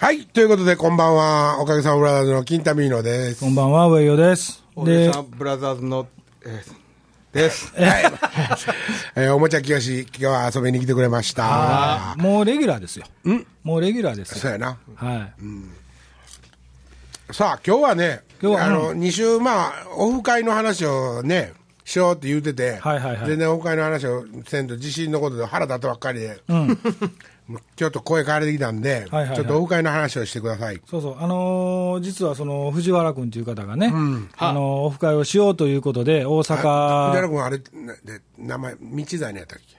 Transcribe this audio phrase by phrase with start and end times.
[0.00, 0.24] はい。
[0.24, 1.60] ということで、こんばんは。
[1.60, 3.40] おかげさまブラザーズの金田ミーノです。
[3.40, 4.64] こんばんは、上与です。
[4.86, 6.08] でで、ブラザーズの、
[6.46, 6.78] えー
[7.30, 7.74] です。
[7.76, 7.90] え
[9.28, 12.14] ーおもちゃきよし、今日は遊びに来てくれました。
[12.16, 13.04] もうレギュラーですよ。
[13.62, 14.38] もうレギュラーですよ。
[14.38, 14.78] そうやな。
[14.94, 15.28] は
[17.30, 17.34] い。
[17.34, 21.52] さあ、今日はね、今日はあの、う2週、まあ、オフ会の話をね、
[21.84, 26.78] しようって言うてて、はいはいはい全然オフ会の話をせんと、地震のことで腹立ったばっかりで、もう
[27.76, 29.36] ちょっと声変われてきたんで、はいはいはい。
[29.36, 30.80] ちょっとオフ会の話をしてください。
[30.86, 31.16] そうそう。
[31.18, 33.92] あのー実はその、藤原君という方がね、
[34.36, 38.78] あのーオフ会をしようということで、大藤原阪、君、あれ、なで名前、道
[39.20, 39.78] 谷やったっけ？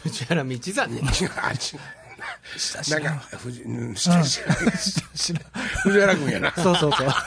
[0.00, 0.96] 藤原道真ね。
[0.98, 2.90] 違う、あ、違う。
[2.90, 4.56] なんか、藤、うん、下知らん。
[5.82, 6.52] 藤原君やな。
[6.56, 7.08] そうそうそう。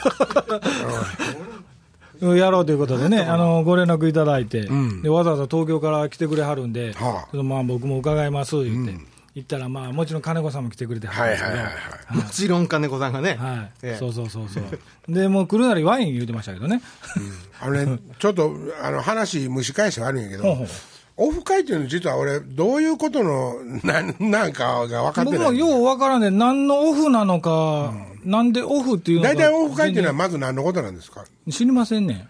[2.38, 4.70] やろうということでね、あのご連絡いただいて、
[5.01, 7.31] で、わざわざ東京から来てくれはるんで、はあ。
[7.31, 8.93] ちょっとまあ僕も伺います言って、
[9.34, 12.17] 行ったら、まあもちろん金子さんも来てくれてははいるんですけど、はいはいはい。
[12.17, 13.35] もちろん金子さんがね。
[13.35, 14.63] はいええそうそうそうそう。
[15.07, 16.82] で、もう来るなりワイン言うてましたけどね。
[17.62, 20.68] あのね、ちょっと、あの、話蒸し返してあるんやけどほうほう、
[21.18, 25.40] オフ会っていうの実は俺、どういうことの、ななんかが分かってない。
[25.40, 27.93] 僕もようわからんで、何のオフなのか、
[28.26, 29.34] なんでオフっていうのか。
[29.34, 31.23] 大体オフ会っていうのはまず何のことなんですか？
[31.49, 32.27] 知りませんね。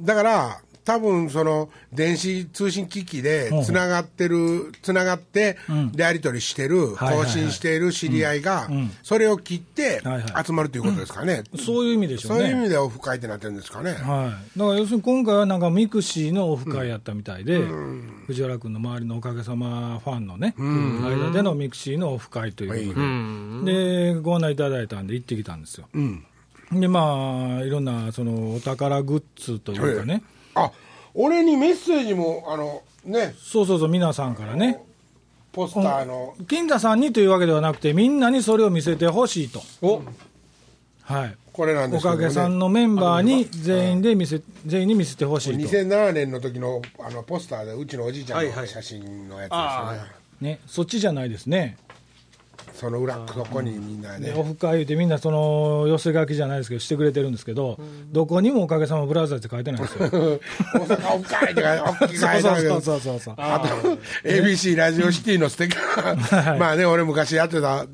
[0.00, 5.58] だから、多分その電子通信機器でつながってる、つながって、
[5.92, 8.70] でやり取りしてる、更新している知り合いが、
[9.02, 10.00] それを切って
[10.46, 11.42] 集まるということですかね。
[11.62, 12.60] そういう意味でしょそうういう意ね。
[12.62, 13.90] 味でオフ会ってなってるんですかね。
[13.92, 14.58] はい。
[14.58, 17.60] だから要するに今回はなんかミクシーのオフ会やったみたいで、
[18.26, 23.00] 藤原君の周りのおかげさまファンのね、間でのミクシーのオフ会というこ
[23.62, 25.86] とで、で、ご案内いただいたんで行ってきたんですよ。
[26.72, 30.22] で、まあ、いろんなそのお宝グッズというかね、
[30.64, 30.72] あ、
[31.14, 34.82] 俺にメッセージも、あの、ね、そうそうそう、皆さんからね、
[35.52, 39.62] ポスターの、金田さんにというわけではなくて、みんなにそれを見せてほしいと。
[39.82, 40.02] お
[41.02, 41.36] はい。
[41.52, 42.22] これなんでおすけど、ね。
[42.22, 45.58] かげさんのメンバーに全員で見せ、全員に見せてほしいと。
[45.58, 50.06] 2007年の時のあのポスターでうちのおじいちゃんはいはいの写真のやつですよね、あ
[50.40, 51.76] ね、そっちじゃないですね。
[52.78, 57.80] その裏そこにみんなでねオフ会言うてみんなその寄せ書きじゃないですけどしてくれてるんですけど、
[58.12, 60.08] どこにもおかげさまブラザーズって書いてないんですよ。
[60.08, 62.62] 大阪オフ会って書いてある。
[62.62, 63.34] けどそうそうそうそう。
[63.36, 66.58] あと ABC ラジオシティのステッカー。
[66.58, 67.84] まあね俺昔やってた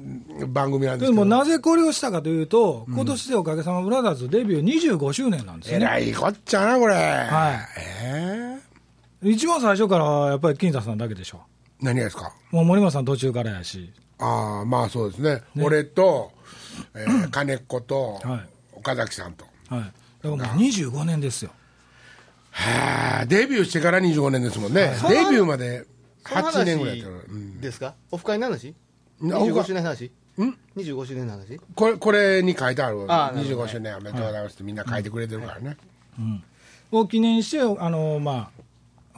[0.49, 1.13] 番組なんでけど。
[1.13, 5.87] ですもなぜこれをしたかというと、今年でおかげさまブラザーズデビュー25周年なんですよね。
[5.87, 6.95] えらいこっちゃなこれ。
[6.95, 7.59] は
[8.03, 8.59] え
[9.23, 11.41] 一番最初からやっぱり金田さんだけでしょ。
[11.85, 12.33] ー、何がですか？
[12.51, 13.93] もう森松さん途中からやし。
[14.19, 15.43] ああまあそうですね。
[15.61, 16.33] 俺と、
[16.95, 18.49] えー 金子と、はい。
[18.75, 19.45] 岡崎さんと。
[19.69, 19.81] はい。
[19.81, 21.51] だからもう25年ですよ。
[22.51, 25.85] はあデビューしてから25年ですもんね、デビューまで
[26.27, 27.61] その話8年ぐらいやったから、うん。
[27.61, 27.95] ですか？
[28.13, 28.69] オフ会の話？
[28.69, 28.75] ん
[29.21, 30.05] ?25 周年の話？
[30.07, 30.11] ん
[30.77, 31.61] ?25 周年の話？
[31.75, 33.05] これこれに書いてある。
[33.13, 35.77] あるほど25周年おめでとうございますってみんな書いてくれてるからね、
[36.93, 38.54] を記念して、あのまあ、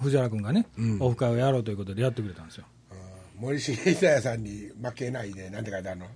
[0.00, 0.66] 藤原君がね、
[1.00, 2.64] オフ会をやろうということでやってくれたんですよ。
[3.38, 6.06] 森重久彌さんに負けないでなんて書いてあるの？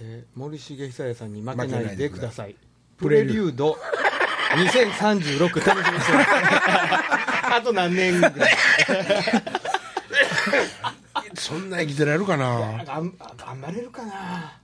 [0.00, 2.56] えー森重久彌さんに負けないいででください。
[2.98, 3.76] プレリュード。
[4.54, 6.28] 2036楽しみにしてます。
[7.54, 8.34] あと何年ぐらい？
[11.34, 12.82] そんな生きてられるかな？
[12.84, 14.60] がん頑張れるかな？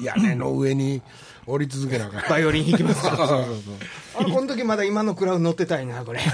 [0.00, 1.02] 屋根の上に
[1.46, 3.10] 降り続けなあかんバイオリン弾きますか？
[4.16, 6.20] あこの時まだ今のクラウン乗ってたいなこれ。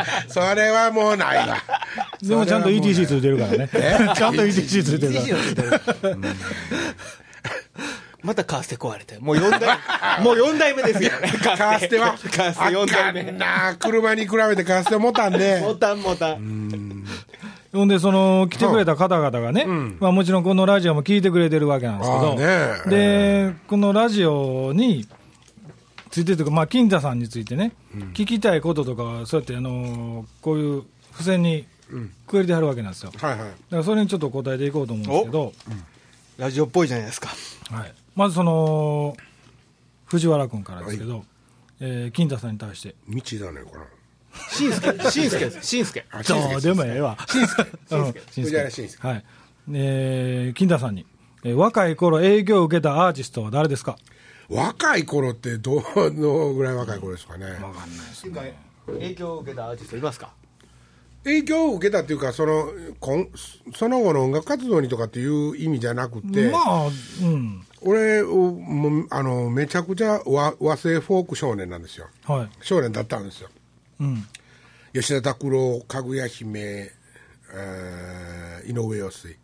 [0.28, 1.56] それはもうないわ。
[2.22, 3.68] でもちゃんと ETC ついてるからね。
[4.16, 6.16] ちゃんと ETC ついてるから。
[8.22, 9.78] またカーステ壊れてもう4代
[10.22, 11.32] もう4代目ですよね。
[11.42, 13.32] カカーステはカーステ4あかん代目。
[13.32, 13.76] な。
[13.78, 16.79] 車に比べてカーステ持たんでモタンモタン
[17.72, 19.64] ほんで、その、来てくれた方々がね、
[20.00, 25.06] まあもちろんこのラジオも聞いてくれてるわけなんですけど、で、このラジオに
[26.10, 27.72] ついてというか、まあ、金田さんについてね、
[28.14, 30.82] 聞きたいこととか、そうやって、あのーこういう
[31.12, 31.66] 付箋に
[32.26, 33.10] くれてはるわけなんですよ。
[33.12, 33.38] だかはい。
[33.38, 35.52] はいらそれにちょっと答えていこうと思うんですけど、
[36.38, 37.28] ラジオっぽいじゃないですか。
[37.70, 39.16] はい、まずその、
[40.06, 41.24] 藤原君からですけど、
[41.80, 43.82] えー金田さんに対して、道だねこれ
[44.50, 45.66] しんすけしんすけです。
[45.66, 46.06] しんすけ。
[46.10, 47.16] あどうでもええわ。
[47.28, 47.62] しんすけ。
[47.96, 48.04] うん。
[48.06, 48.42] しんすけ。
[48.42, 49.24] 藤原慎介はい。
[49.72, 51.06] えー金田さんに、
[51.44, 53.96] えー若い頃影響を受けたアーティストは誰ですか？
[54.48, 55.82] 若い頃ってどう
[56.12, 57.46] のぐらい若い頃ですかね。
[57.46, 58.26] わかんないです。
[58.86, 60.32] 影響を受けたアーティストいますか？
[61.22, 63.28] 影響を受けたっていうかそのこん
[63.74, 67.62] その後の音楽活動にとかっていう意味じゃなくて、まあ、うん。
[67.82, 72.08] 俺もうあのめちゃくちゃ和和製フォーク少年なんですよ。
[72.24, 72.48] はい。
[72.62, 73.50] 少年だったんですよ
[74.00, 74.26] うん。
[74.92, 76.90] 吉田拓郎かぐや姫、
[77.52, 79.36] えー井上陽水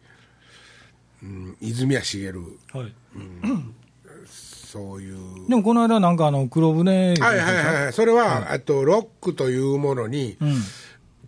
[1.23, 2.41] うん、泉谷しげる、
[2.73, 2.95] はい。
[4.27, 5.49] そういう。
[5.49, 7.15] でもこの間なんかあの、黒船。
[7.15, 10.55] はいはいはいはい、それは、あとロックというものに、うん。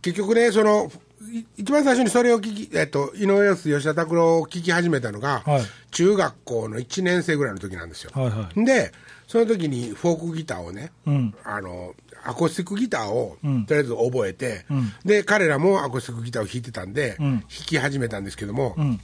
[0.03, 0.91] 結局ね、その
[1.33, 8.11] い一番最初にそれを聞き、えっと、井上陽水、吉田拓郎を聞き始めたのが、はい中学校の1年生ぐらいの時なんですよ。
[8.15, 8.65] はいはい。
[8.65, 8.93] で、
[9.27, 11.35] その時にフォークギターをね、うん。
[11.45, 11.95] あの
[12.25, 13.67] アコースティックギターを、うん。
[13.67, 14.93] とりあえず覚えて、うん。
[15.05, 17.41] で彼らもアコースティックギターを弾いてたんで、うん。
[17.41, 19.01] 弾き始めたんですけども、うん。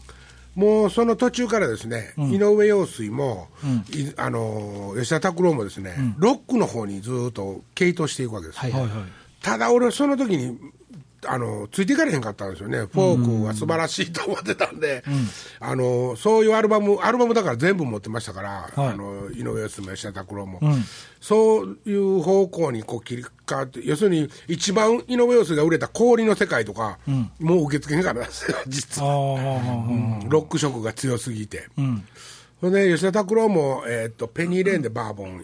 [0.55, 3.49] もうその途中からですね、井上陽水も、
[4.17, 8.91] あの吉田拓郎もですね、ロックの方にずっと傾倒していくわけです、はいはいはい。
[9.43, 10.57] ただ俺その時に
[11.27, 15.03] あのついていかれへんかったんですよね、フォークは素晴らしいと思ってたんで、
[15.61, 18.89] あのそういうアルバム、アルバムだから全部持ってましたから、はい。
[18.89, 20.85] あの井上陽水も吉田拓郎も、うん。
[21.21, 26.99] そういう方向にこう切り替わって、要するに一番井上陽水が売れた氷の世界とか、
[27.41, 29.09] もう受け付けへんからなんですよ、 実は。
[30.29, 31.67] ロック色が強すぎて。
[31.79, 32.05] あうん。
[32.61, 35.41] それで吉田拓郎も、えーっとペニーレーンでバーボン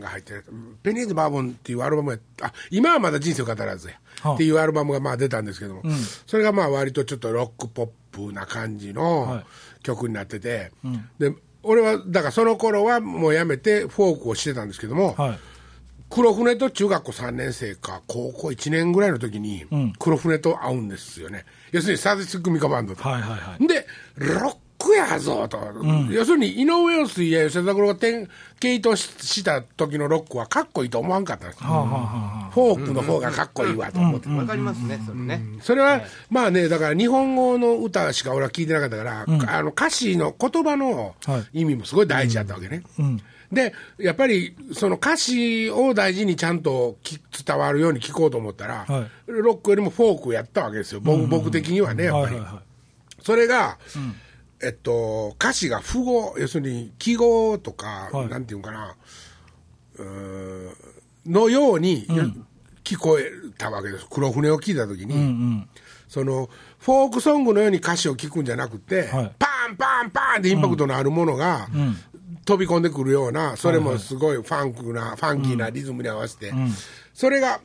[0.00, 0.44] が入ってる、
[0.82, 4.34] ペニーレーンでバーボンっていうアルバムやあ今はまだ人生を語らずや、はあ。
[4.34, 5.82] っていうアルバムがまあ出たんですけども、
[6.26, 9.82] それがまあ割とちょっとロックポップな感じはのい。
[9.82, 10.70] 曲になってて、
[11.18, 15.38] で俺はだからその頃はもうやめてフォークをしてたんですけども、はい。
[16.14, 19.64] 黒船と中学校3年生か高校1年ぐらいの時に
[19.98, 23.02] 黒船と会うんですよね、要するにサービス組カバンドと。
[23.02, 23.66] はいはいはい。
[23.66, 23.86] で、
[24.18, 25.58] ロックやぞと、
[26.10, 31.62] 要するに井上陽水や吉田拓郎が点毛糸しした時のロックはかっこいいと思わんかったんです。
[31.62, 32.50] よ、はあはあはあ。
[32.52, 35.40] フォークの方がかっこいいわと思って、わかりますね、それね。
[35.62, 39.24] それは、まあね、だから日本語の歌しか俺は聞いてなかったから、
[39.58, 41.60] あの歌詞の言葉のはい。
[41.60, 42.82] 意味もすごい大事だったわけね。
[42.98, 43.20] うん。
[43.52, 49.10] で、やっぱりその歌詞を大事にちゃんとき伝わるように聞こうと思ったら、はい。
[49.26, 52.36] ロックよりもフォークやったわけですよ、僕,、僕的にはね、やっぱり。
[52.36, 52.62] はいはいは
[53.22, 53.78] それが、
[54.62, 58.28] えっと、歌詞が符号、要するに記号とか、はい。
[58.28, 58.96] なんていうのかな、
[59.98, 60.72] うーん
[61.26, 62.06] のように、
[62.84, 65.16] 聞こえたわけです、黒船を聞いたときに、い。
[65.16, 65.68] うんうん。
[66.08, 69.32] そのフォークソングのように歌詞を聞くんじゃなくて、はい。
[69.38, 71.68] パンパンパンってインパクトのあるものが、
[72.44, 76.52] 飛び込んでくるような、それもすごいファンクな、ファンキーなリズムに合わせて、
[77.14, 77.62] それがか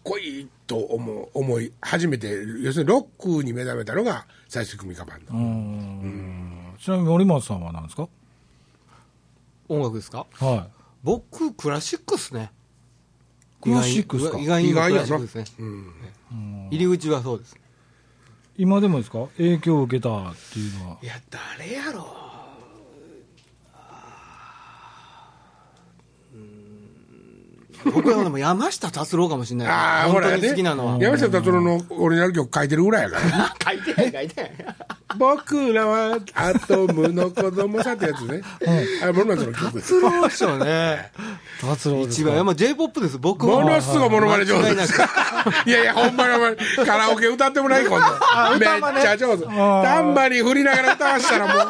[0.00, 2.28] っこいいと思う思い始めて、
[2.62, 5.34] 要するにロックに目覚めたのが最終組カバンド。
[5.34, 8.08] うんちなみに森本さんは何ですか？
[9.68, 10.26] 音楽ですか？
[10.32, 10.68] は
[11.02, 12.50] 僕、クラシックっすね。
[13.60, 14.38] クラシックっすか？
[14.38, 15.66] 意外に意外やなクラシックですね。
[16.70, 17.54] 入り口はそうです。
[17.54, 17.58] い。
[18.62, 19.26] 今でもですか？
[19.36, 20.98] 影響を受けたっていうのは。
[21.02, 22.16] いや、誰やろ
[26.32, 29.68] うーん僕はでも山下達郎かもしれない。
[29.68, 30.48] ああ、本当にね。
[30.50, 30.98] 好きなのは。
[30.98, 33.54] 山下達郎のオリジナル曲書いてるぐらいやから。
[33.72, 34.52] 書いてない、書いてない。
[35.16, 38.42] 僕らはアトムの子供さってやつね。
[39.02, 39.72] あれ、森松の曲？
[39.72, 40.00] です。
[40.00, 41.10] 達郎でしょうね。
[41.60, 42.30] 達郎ですか？
[42.30, 43.18] 一番、まあ J-POP です。
[43.18, 43.60] 僕は。
[43.60, 45.02] ものすごいモノマネ上手ですく。
[45.66, 46.56] いやいや、ほんまにほんまに。
[46.86, 48.58] カラオケ歌ってもない、今度。
[48.58, 49.46] めっちゃ上手。
[49.46, 51.68] タンバリン振りながら歌わしたらもう、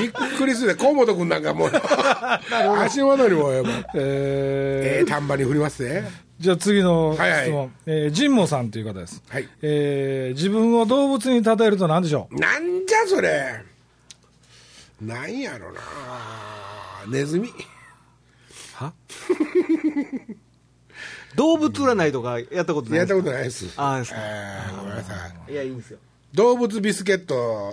[0.00, 1.70] びっくりするで、河本君なんかもう、
[2.80, 3.72] 足元にもやばい。
[3.94, 6.08] ええー、タンバリン振りますね。
[6.40, 7.26] ー、じゃあ次の質問。
[7.26, 9.22] はいはいえー、神保さんという方です。
[9.28, 9.48] はい。
[9.62, 12.34] えー、自分を動物に例えると何でしょう？
[12.38, 13.62] なんじゃそれ。
[15.00, 15.80] なんやろな。
[17.08, 17.50] ネズミ。
[18.74, 18.92] は？
[21.36, 23.66] 動物占いとかやったことないやったことないです。
[23.76, 25.12] ああですかえーごめんなさ
[25.48, 25.52] い。
[25.52, 25.98] いや、いいんですよ。
[26.34, 27.72] 動物ビスケット、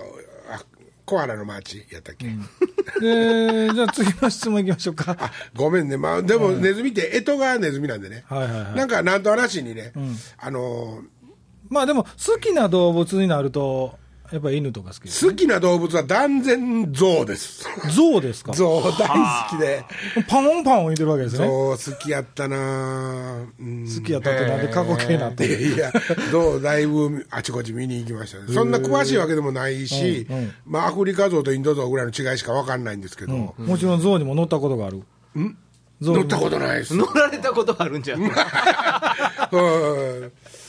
[1.06, 2.26] コアラのマーチやったっけ、
[3.00, 5.16] で、じゃあ次の質問いきましょうか。
[5.18, 8.74] あごめんね、まあ、でもネズミって、干支がネズミなんでね、はいはいはい。
[8.74, 9.92] なんかなんと話にね、
[10.36, 11.02] あの
[11.68, 13.98] まあでも、好きな動物になると、
[14.32, 15.26] やっぱり犬とか好きです。
[15.28, 17.66] 好きな動物は断然象です。
[17.94, 18.52] 象ですか？
[18.54, 18.92] 象大
[19.50, 19.84] 好きで、
[20.28, 21.46] パンオンパンを言ってるわけですね。
[21.46, 25.62] 象好きやったなうん好きやったってなんで過去形になってる。
[25.62, 25.92] いや、
[26.32, 28.44] 象だいぶあちこち見に行きましたね。
[28.52, 35.02] そんな詳しいわけでもないし、うんうんまあアフリカ象とインド象ぐらいの違いしか分かんないんですけど、もちろん象にも乗ったことがある。
[36.00, 36.94] 象乗ったことないです。
[36.94, 38.22] 乗られたことあるんじゃん。
[38.22, 38.30] うん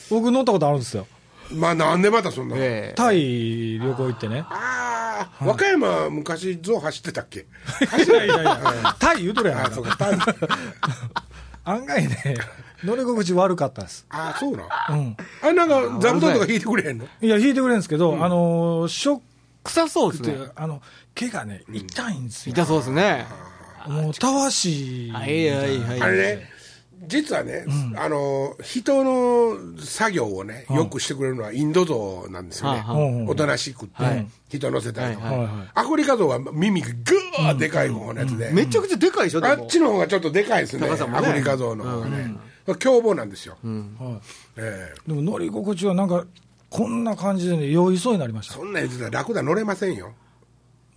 [0.09, 1.05] 僕乗ったことあるんですよ。
[1.51, 2.55] まあなんでまたそんな。
[2.57, 4.45] ええタイ旅行行ってね。
[4.49, 7.39] ああ、和歌山昔象走ってたっけ？
[7.39, 10.17] いやいやいや、タイ言うとるやんあそうか、タイ
[11.63, 12.37] 案外ね、
[12.83, 14.05] 乗り心地悪かったです。
[14.09, 14.63] ああ、そうな。
[14.89, 15.17] うん。
[15.41, 17.05] あれなんか座布団とか引いてくれへんの？
[17.21, 19.19] いや、引いてくれるんですけど、あのー、ショッ
[19.63, 20.51] 臭そうでクって、すね。
[20.55, 20.81] あの、
[21.13, 22.53] 毛がね、痛いんですよ。
[22.53, 23.25] 痛そうですね。
[23.85, 25.11] もう、たわし。
[25.13, 26.01] はいはいはい。
[26.01, 26.49] あれね、
[27.05, 34.27] 実はね、あの人の作業をね、よくしてくれるのはインド象なんですよね、はおとなしくって、はい。
[34.49, 35.47] 人乗せたりとか、はいはい。
[35.47, 40.93] はいアフリカ象は耳がぐーでかい方のやつで、めちゃくちゃでかいでしょあっちの方がちょっとでかいですね、ね。
[40.93, 42.35] アフリカ象の方がね、
[42.79, 44.21] 凶暴なんですよ、はい。
[44.57, 45.07] ええ。
[45.07, 46.25] でも乗り心地はなんか、
[46.69, 48.55] こんな感じでね、酔いそうになりました。
[48.55, 50.13] そんなん言ってたら、ラクダ乗れませんよ、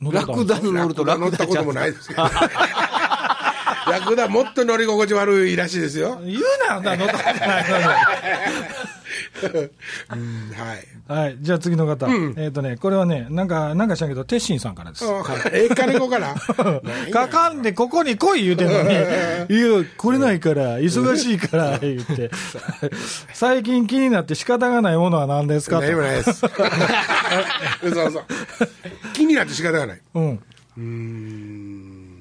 [0.01, 2.19] ラクダに乗るとララクダ乗ったこともないですよ。
[3.91, 6.21] ラクダもっと乗り心地悪いらしいですよ。
[6.25, 7.79] 言うなよ、な乗ったことないの
[10.65, 10.87] はい。
[11.09, 12.07] はい、じゃあ次の方、
[12.37, 15.05] えっ、とね、これはね、なんか、なんか知らんけど、鉄心さんからです。
[15.05, 16.35] あ ええ金子から？
[17.13, 18.97] かかんで、ここに来い言うてんのに、 い
[19.81, 22.31] や、来れないから、忙しいから、言って、
[23.33, 25.83] 最近気になって仕方がないものは何ですかと。
[25.83, 26.45] 何もないです。
[27.83, 28.23] 嘘嘘。
[29.13, 30.01] 気になって仕方がない。
[30.15, 30.31] うん。
[30.31, 31.80] うーん。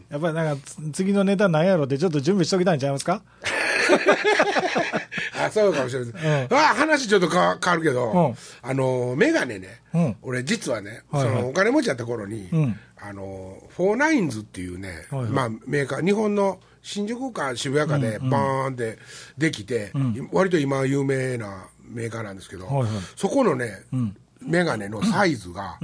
[0.10, 3.22] やっぱりなんか、つ次のネタなんやろって、ちょっと準備しときたいんちゃいますか？
[5.40, 6.44] あ、そうかもしれません。
[6.44, 6.58] うん。
[6.58, 8.36] あ、話ちょっとか変わるけど、うん。
[8.62, 10.16] あの、メガネね、うん。
[10.22, 11.36] 俺実はね、はいはい。
[11.36, 12.80] そのお金持ちやった頃に、うん。
[13.02, 15.32] あの、フォーナインズっていうね、はいはい。
[15.32, 18.98] まあメーカー、日本の新宿か渋谷かでバーンって
[19.38, 19.92] できて、
[20.32, 22.36] 割と今有名なメーカーなん。
[22.36, 23.84] ですけど、はいはいそこのね、
[24.42, 25.78] メガネのサイズが、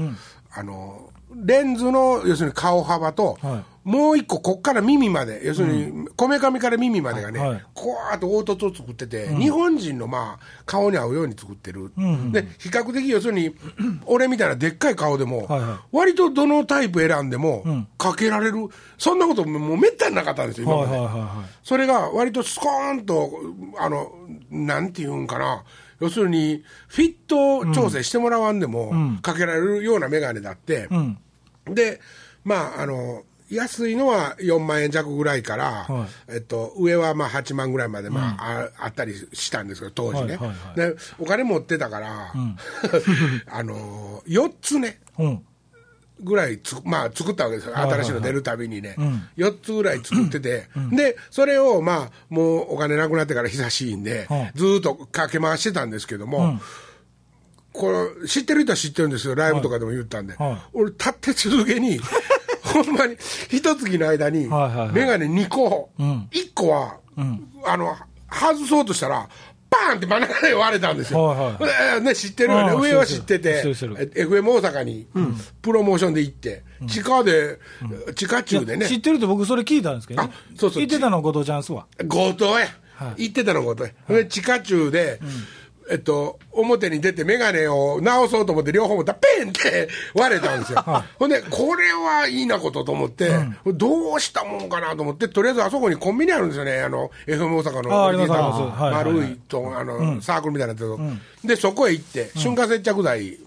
[0.52, 1.10] あの、
[1.44, 7.64] レンズの要するに顔幅と、はもう一個、こっから耳まで、要するに、こめかみから耳までがね、はい。
[7.76, 11.92] こわーっと凹凸を作ってて、日本人のまあ顔に合うように作ってる、
[12.32, 13.56] で比較的要するに、
[14.08, 17.64] 俺みたいなでっかい顔でも、はいは割とどのタイプ選んでも、
[18.00, 18.58] かけられる、
[18.98, 20.92] そんなこともうめったになかったんですよ、今まで。
[20.98, 21.50] はいはいはいはい。
[21.62, 23.30] それが割とスコーンと、
[23.78, 24.12] あの、
[24.50, 25.64] なんていうんかな、
[26.00, 31.18] 要するに、フィット調整してもらわんでも、かけられるような眼鏡だって、うん。
[31.66, 32.02] で、
[32.44, 40.94] まあ、あの、安いのは4万円弱ぐらいから、はえっと、上はまあ8万ぐらいまで、まあああったりしたんですけど、当時ね、はいはいはい。
[40.94, 40.96] で。
[41.20, 42.34] お金持ってたから、
[43.48, 45.46] あの、4つね、うん。
[46.22, 47.94] ぐらいつ、まあ、作ったわけですよ、いはいはい。
[47.96, 49.28] 新しいの出るたびにね、ん。
[49.38, 54.52] 4つぐらい作ってて、で、それを、まあ、もうお金なくなってから久しいんで、はい。
[54.56, 56.60] ずーっとかけ回してたんですけども、
[57.78, 57.92] こ
[58.22, 60.58] れ、知ってる人は知ってるんですよ、ライブとかでも言ったんで、はい。
[60.74, 62.00] 俺、立って続けに、
[62.64, 63.16] ほんまに、
[63.50, 64.90] 一月の間に、はいはいはい。
[64.94, 66.28] 眼鏡2個、ん。
[66.32, 66.98] 1個は、
[67.66, 67.96] あの、
[68.30, 69.30] 外そうとしたら、
[69.70, 71.24] バーンって真ん中で割れたんですよ。
[71.24, 71.56] はいはい
[71.96, 72.74] えーね、知ってるよね。
[72.90, 75.08] 上は知ってて、FM 大阪に、
[75.62, 77.60] プロモーションで行って、地下で、
[78.16, 78.88] 地下中でね。
[78.88, 80.80] 知、ってるって僕それ聞いたんですけど、あそうそう。
[80.80, 81.88] 言ってたの後藤ちゃんすわ。
[82.10, 83.30] 強盗や、はい。
[83.30, 83.92] 行ってたの強盗や。
[84.10, 85.20] で地下中で、
[85.90, 90.84] えっと、表に出て眼鏡を直そうと思って両方持ったらペンって割れたんですよ。
[91.20, 93.32] ほんで、これはいいなことと思って、
[93.66, 98.18] どうしたもんかなと思って、とりあえずあそこにコンビニあるんですよね、あの、FM 大阪のああり
[99.08, 100.80] 丸いと、あの、サークルみたいなや
[101.44, 103.38] つ、で、そこへ行って、瞬間接着剤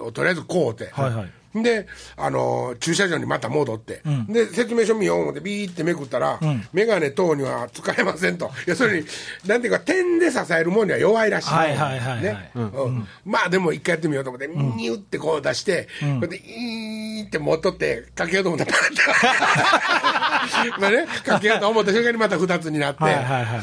[0.00, 6.38] をとりあえず買うて、はいはいで、あの駐車場にまた戻って、で説明書見よう思ってビーってめくったら、
[6.72, 8.50] 眼鏡等には使えませんと。
[8.66, 9.06] 要するに
[9.46, 12.22] なんていうか点で支えるものには弱いらしい、はいはいはいはい。
[12.22, 12.50] ね。
[12.54, 13.08] うん。
[13.24, 18.72] まあでも一回やってみようと思って、ニュってこう出して、こうやってイーって持っとってかけようと思ったら
[20.78, 23.60] ま あねかけようと思った瞬間にまた2つになって、はいはいはい。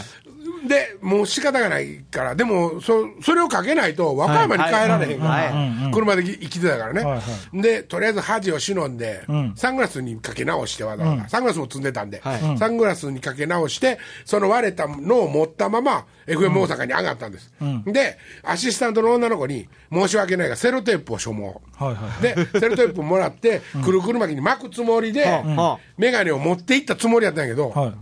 [0.67, 5.43] でもう仕方がないから、でもそそれをかけないと、和歌山に帰られへんかはい。
[5.45, 7.19] らはい、車で生きてたからね、はい。
[7.19, 7.21] は
[7.53, 9.25] でとりあえず恥を忍んで、
[9.55, 12.57] サングラスにかけ直してわざわざ、サングラスも積んでたんで、はい。
[12.57, 17.51] サングラスにかけ直して、その割れたのを持ったまま、FM 大阪に上がったんです、
[17.85, 21.61] で、アシスタントの女の子に、申し訳ないが、セロテープを所望。
[21.75, 21.93] はい。
[21.95, 22.21] はい。
[22.21, 27.93] で、セロテープもらって、くるくる巻きに巻くつもりで、はあ眼鏡を持っていったつもりやったんやけど、はい。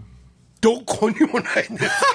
[0.61, 2.05] どこにもないんです。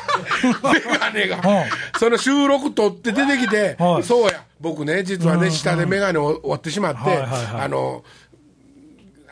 [0.62, 1.36] メガネが。
[1.36, 1.66] は。
[1.98, 4.02] その収録撮って出てきては、い。
[4.02, 8.04] そうや、僕ね、実はね、下でメガネを折ってしまって、あの、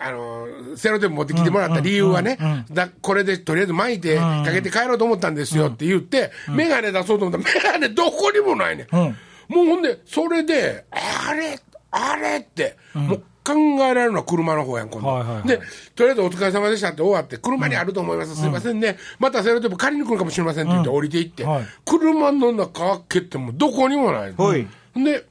[0.02, 2.38] あの、セロテープ持ってきてもらった理由はね、
[2.70, 7.48] だこれでとりあえず巻いてかけて帰ろうと思ったんですよって言って、メガネ出そうと思った。
[7.48, 9.00] ら、メガネどこにもないね、うん。
[9.48, 15.08] もうほんで、それで、あれ、あれって、もう考えられるのは車の方やん、今度。
[15.08, 15.48] はいはいはい。
[15.48, 15.60] で、
[15.94, 21.64] とりあえずお疲れ様でしたって終わって、車にあると思います、すいませんね、またセロテープ借りに来るかもしれませんって言って降りていって、はい。
[21.84, 24.44] 車の中開けてもどこにもないの。
[24.44, 24.66] はい。
[24.94, 25.24] で、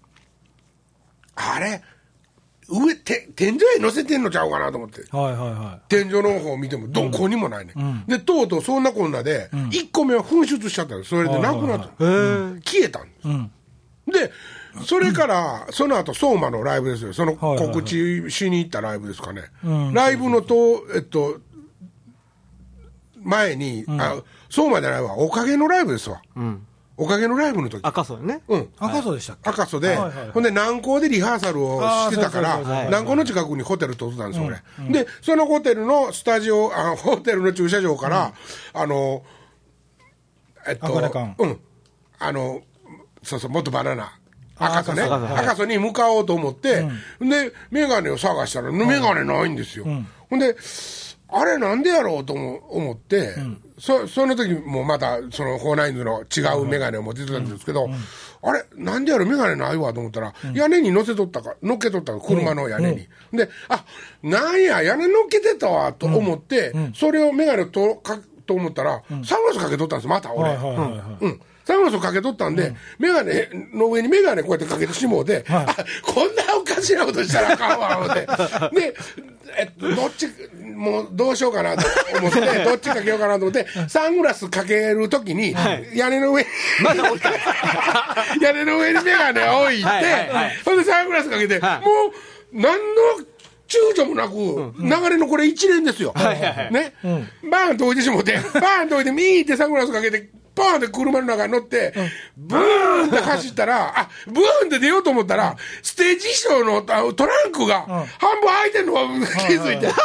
[1.36, 1.82] あれ、
[2.70, 5.02] 上、て天井へ乗せてんのちゃうかなと思って。
[5.10, 7.74] はいはいは天井の方を見てもどこにもないね、
[8.08, 13.32] でとうとうそんなこんなで、1個目は噴出しちゃったんですそれでなくなった、消えたんです、い。
[13.32, 13.52] うん。
[14.12, 14.32] で
[14.86, 20.56] それから、その後相馬のライブですよ、その告知しに行ったライブですかね、うんライブのと、
[20.96, 21.40] えっと、
[23.22, 26.22] 前に、あそうまでないわ、おかげのライブですわ。
[26.36, 26.66] うん。
[27.02, 27.80] おかげのライブの時。
[27.82, 28.42] 赤そうよね。
[28.50, 28.70] うん。
[28.78, 29.50] 赤楚でしたっけ？
[29.50, 29.96] 赤楚で、
[30.34, 32.58] ほんで南港でリハーサルをしてたから
[32.88, 38.34] 南港の近くにホテル取ってたんですよ、俺、でそのホテルのスタジオあホテルの駐車場から、
[38.74, 39.24] あの
[40.68, 40.94] えっと
[41.38, 41.60] うん。
[42.20, 42.62] あの
[43.24, 44.19] そうそう元バナナ
[44.60, 45.04] 赤楚ね。
[45.04, 45.46] 赤楚はい。
[45.46, 46.86] 赤楚に向かおうと思って、
[47.20, 49.86] で眼鏡を探したら眼鏡ないんですよ、
[50.30, 50.56] ほんで
[51.32, 53.36] あれなんでやろうと思思って、
[53.78, 57.88] そその時もまたそのフォーナインズの違う眼鏡を持ってたんですけど、
[58.42, 63.86] あれなんでやろ眼鏡ないわと思ったら、屋根に乗せとったか乗っけとったか車の屋根に、であ
[64.24, 71.26] なんや屋根乗っけてたわと思って、それを眼鏡とかと思ったら、サングラスかけとったんですまた俺、はいはいはいはい。
[71.26, 73.32] うんサングラスをかけとったんで、眼鏡
[73.78, 75.68] の上に眼鏡こうやってかけてしもうて、あ
[76.04, 78.26] こんなおかしなことしたらあかんわ、思って。
[78.82, 78.96] で、
[79.56, 80.28] えっと、どっち、
[80.76, 81.86] もうどうしようかなと
[82.18, 85.54] 思って、どっちかけようかなと思って、サングラスかけるときに、
[85.94, 86.50] 屋根の上に、
[86.84, 87.30] まだ置いた。
[88.42, 91.82] 屋根の上に眼鏡を置いてはいはいはい、ほんでサングラスかけて、もはい。
[91.82, 91.82] う
[92.52, 92.80] 何の
[93.68, 96.14] 躊躇もなく、流れのこれ一連ですよ。
[96.72, 96.94] ね。
[97.52, 101.94] バーンと置いてしもて、バーンと置いて、ミーってサングラスかけて、バーンって車の中に乗って、
[102.38, 107.82] ブーンって走ったら、あ、ブーンって出ようと思ったら、ステージ衣装のあトランクが
[108.20, 109.96] 半分開いてるのが気づいて、さ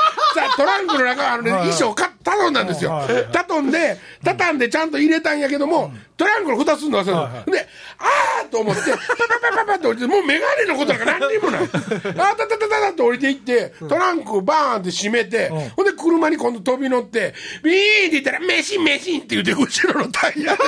[0.52, 3.02] あトランクの中、あのね、衣装か頼んだんですよ。
[3.32, 7.28] 頼んで、畳んでちゃんと入れたんやけども、トランクの蓋すんの忘れた。
[7.28, 7.44] の。
[7.52, 11.62] で、あーと思って、パパパパパって降りて、もうメガネのことなんか何にもない。
[11.64, 20.58] あーたたたたたって降りていって、トランクバーンって閉めて、ほんで車に今度飛び乗って、ビーンって言ったら、メシンメシンって言って、後ろのタイヤで、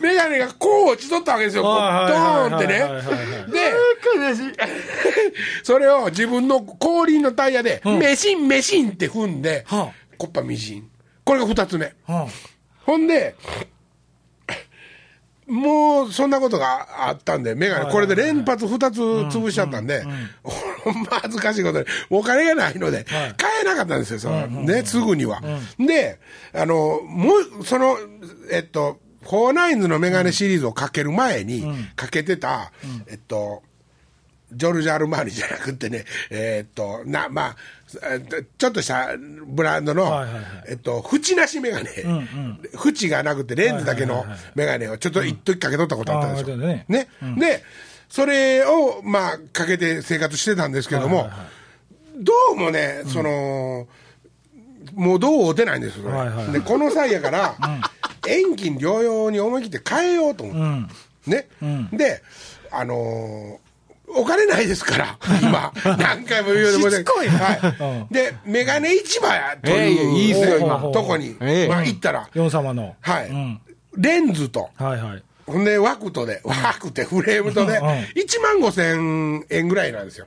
[0.00, 2.78] メガネがこう落ちとったわけですよ、ドはいーンってね。
[3.52, 3.74] で。
[5.62, 10.88] それを自分の後輪のタイヤで、メシンメシンって踏んで、はコッパミシン。
[11.24, 11.92] これが二つ目。
[12.06, 12.28] は
[12.86, 13.34] ほんで、
[15.46, 18.98] もうそんなことがあったんで、メガネ、これで連発2つ
[19.36, 20.02] 潰しちゃったんで、
[20.42, 25.42] ほんま恥ずかしいことで、お金がないので、買えなかったんですよ、そのね、すぐには。
[25.78, 26.18] で、
[26.54, 27.96] あの、もう、その、
[28.50, 31.64] えっと、フォーナインズのメガネシリーズをかける前に、
[31.96, 32.72] かけてた、
[33.06, 33.62] えっと、
[34.52, 37.56] ジョルジャ・アルマーニじゃなくてね、えーっと、な、まあ、えっと
[38.58, 39.10] ちょっとした
[39.46, 40.44] ブランドの、はいはいはい。
[40.68, 41.90] えっと、縁なしメガネ、
[42.84, 46.56] 縁がなくてレンズだけのメガネをちょっと一時かけとったことあったんですよ。
[46.88, 47.08] ね。
[47.38, 47.62] で、
[48.08, 51.30] それを、まあ、かけて生活してたんですけども、
[52.16, 53.88] どうもね、その、
[54.94, 56.14] もうどう合うてないんですよ、それ。
[56.14, 56.52] はいはいはい。
[56.52, 57.56] で、この際やから、
[58.26, 60.94] 遠近療養に思い切って変えようと思って。
[61.26, 61.48] ね、
[61.92, 62.22] で、
[62.70, 63.63] あのー
[64.08, 67.28] お金ないですから、 今、何回も言うようで申し訳ない。
[67.28, 68.14] はい。
[68.14, 72.94] で、メガネ市場やとええいう、いいっすよ今とこに、ええまあ行ったら、ヨン様の。
[73.00, 73.60] はい、うん
[73.96, 75.22] レンズと、はいはい。
[75.46, 80.26] ほんで枠とで、枠ってフレームとで、うん1万5千円ぐらいなんですよ。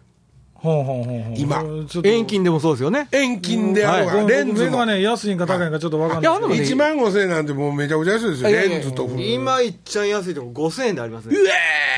[0.60, 1.34] ほうほうほうほう。
[1.38, 1.64] 今。
[2.04, 3.08] 遠近でもそうですよね。
[3.12, 4.72] 遠近であるレンズも。
[4.72, 6.32] メガネ安いんか高いんかちょっとわかんない。
[6.32, 6.62] いやでもね。
[6.62, 9.06] 1万5千円なんてもうめちゃくちゃ安いですよ、レンズと。
[9.18, 11.36] 今いっちゃん安いとこ5000円でありますね。
[11.36, 11.40] う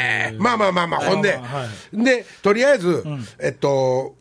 [0.01, 0.41] えー。
[0.41, 3.03] まあまあまあまあ、ほんで、はで、とりあえず、
[3.39, 4.15] えっと、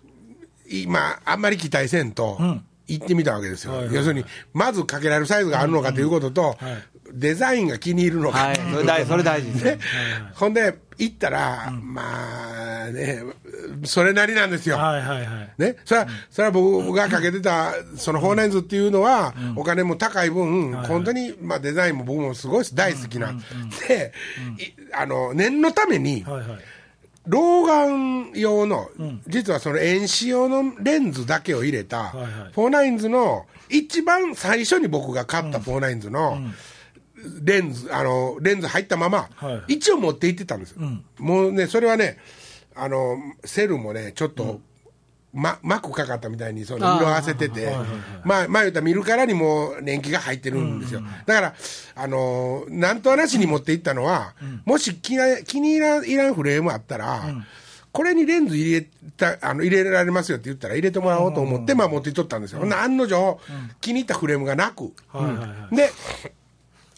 [0.70, 2.38] 今、あんまり期待せんと、
[2.86, 3.84] 行ってみたわけですよ。
[3.90, 6.56] 要するに、まずかけられるサイズがあるのかということと、
[7.12, 8.38] デザインが気に入るのか。
[8.38, 8.56] はい。
[8.56, 9.64] それ大それ大事です。
[9.64, 9.70] ね。
[9.72, 9.78] ね。
[10.34, 13.22] ほんで、行ったら、まあね、
[13.84, 14.76] それなりなんですよ。
[14.76, 15.54] はいはいはい。
[15.56, 23.38] ね、それは、それは僕がかけてた、そのフォーナインズっていうのは、お金も高い分、本当に、まあデザインも僕もすごい大好きなん
[23.88, 24.12] で、
[24.58, 26.58] いあの、念のために、はいはい。
[27.26, 28.90] 老眼用の、
[29.28, 32.30] 実はその遠視用のレンズだけを入れた、はいはい。
[32.52, 36.38] フォーナインズの、一番最初に僕が買ったフォーナインズの、
[37.42, 39.74] レンズ、あの、レンズ入ったまま、はい。
[39.74, 40.80] 一応持って行ってたんですよ。
[41.18, 42.18] もうね、それはね、
[42.74, 44.60] あの、セルもね、ちょっと、
[45.32, 47.66] ま、膜かかったみたいにその色あせてて、
[48.24, 51.02] まあ、まあ言うたら見るからにもう年季が入ってるんですよ。
[51.26, 51.54] だから、
[51.96, 57.24] あのーなんとはなしに持っていったのは、もし気な気に入らんいらんフレームあったら、
[57.92, 62.60] これにレンズ入れた、あの、入れられますよって言ったら入れてもらおうと思って、まあ持っていっとったんですよ。
[62.60, 63.38] ほんなら案の定、
[63.80, 64.92] 気に入ったフレームがなく。
[65.74, 65.90] で、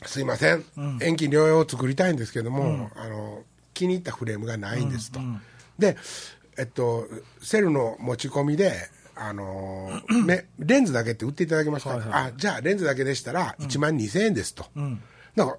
[0.05, 0.65] すいません、
[1.01, 3.43] 遠近療養を作りたいんですけども、あの
[3.75, 5.21] 気に入ったフレームがないんですと。
[5.79, 5.97] で、
[6.59, 7.07] えっと、
[7.43, 8.73] セルの持ち込みで、
[9.15, 14.65] あのー めレンズだけって売っていただけました、あじゃあレンズだけでしたら1万2000円ですと、
[15.37, 15.59] だから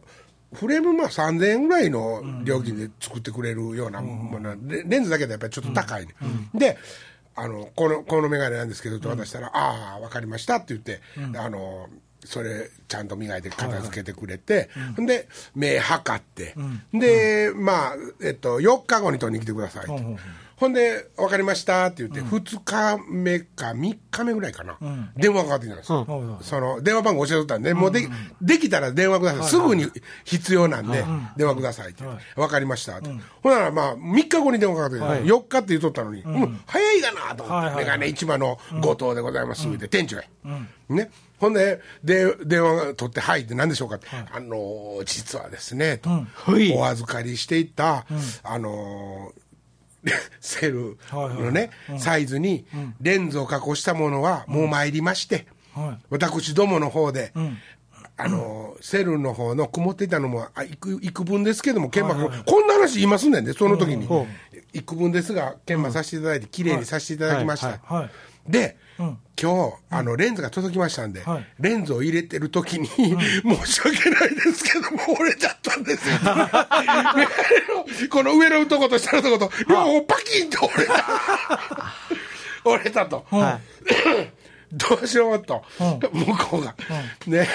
[0.54, 6.16] フレームまあ3000円ぐらいの料金で作ってくれるようなもの、レレンズだけでやっぱりちょっと高いね、
[6.56, 6.78] で
[7.36, 11.02] あのこのこの眼鏡なんですけどと渡したら、ああ分かりましたって言って、
[11.38, 11.88] あの
[12.26, 16.56] それちゃんと磨いて片付けてくれて、ほんで目測って、
[16.94, 19.98] でまあえっと4日後に取りに来てくださいと、
[20.62, 24.78] ほんで分かりましたって言って、2日目か3日目ぐらいかな、
[25.18, 25.92] 電話がかかってきたんです。
[25.92, 28.08] よ、その電話番号教えとったんで、もうで
[28.44, 29.88] できたら電話ください、すぐに
[30.24, 31.04] 必要なんで、
[31.36, 32.04] 電話くださいって、
[32.36, 33.10] 分かりましたって、
[33.42, 36.62] ほんなら、まあ、3日後に電話かかってきた、4日って言っとったのに、うん。
[36.68, 37.84] 早いがなと思って、はいはいはい。
[37.84, 40.24] メガネ市場の後藤でございますって、店長や。
[40.90, 41.10] ね。
[41.40, 46.72] ほんでで、電話が取って、はいって何でしょうかって、あのー実はですね、と、はい。
[46.78, 48.06] お預かりしていた、
[48.44, 49.42] あのー
[50.40, 52.66] セルのね、サイズに
[53.02, 56.06] レンズを加工したものはもう参りまして、はい。
[56.10, 57.34] 私どもの方で、
[58.18, 64.08] あのセルの方の曇っていたのもあ幾幾分ですけども研磨、こんな話言いますねんでその時に、
[64.74, 67.80] 幾分ですが研磨させていただいて綺麗にさせていただきました、
[68.50, 68.78] はいはいで、
[69.42, 71.46] 今日あのレンズが届きましたんで、はい。
[71.60, 73.08] レンズを入れてる時に、申
[73.66, 76.16] し訳ないですけども折れちゃったんですよ。
[78.10, 81.06] この上のとこと下のとこと両方パキンと折れた。
[82.64, 83.26] 折れたと、
[84.72, 86.76] どうしようと、向こうが、
[87.26, 87.48] ね。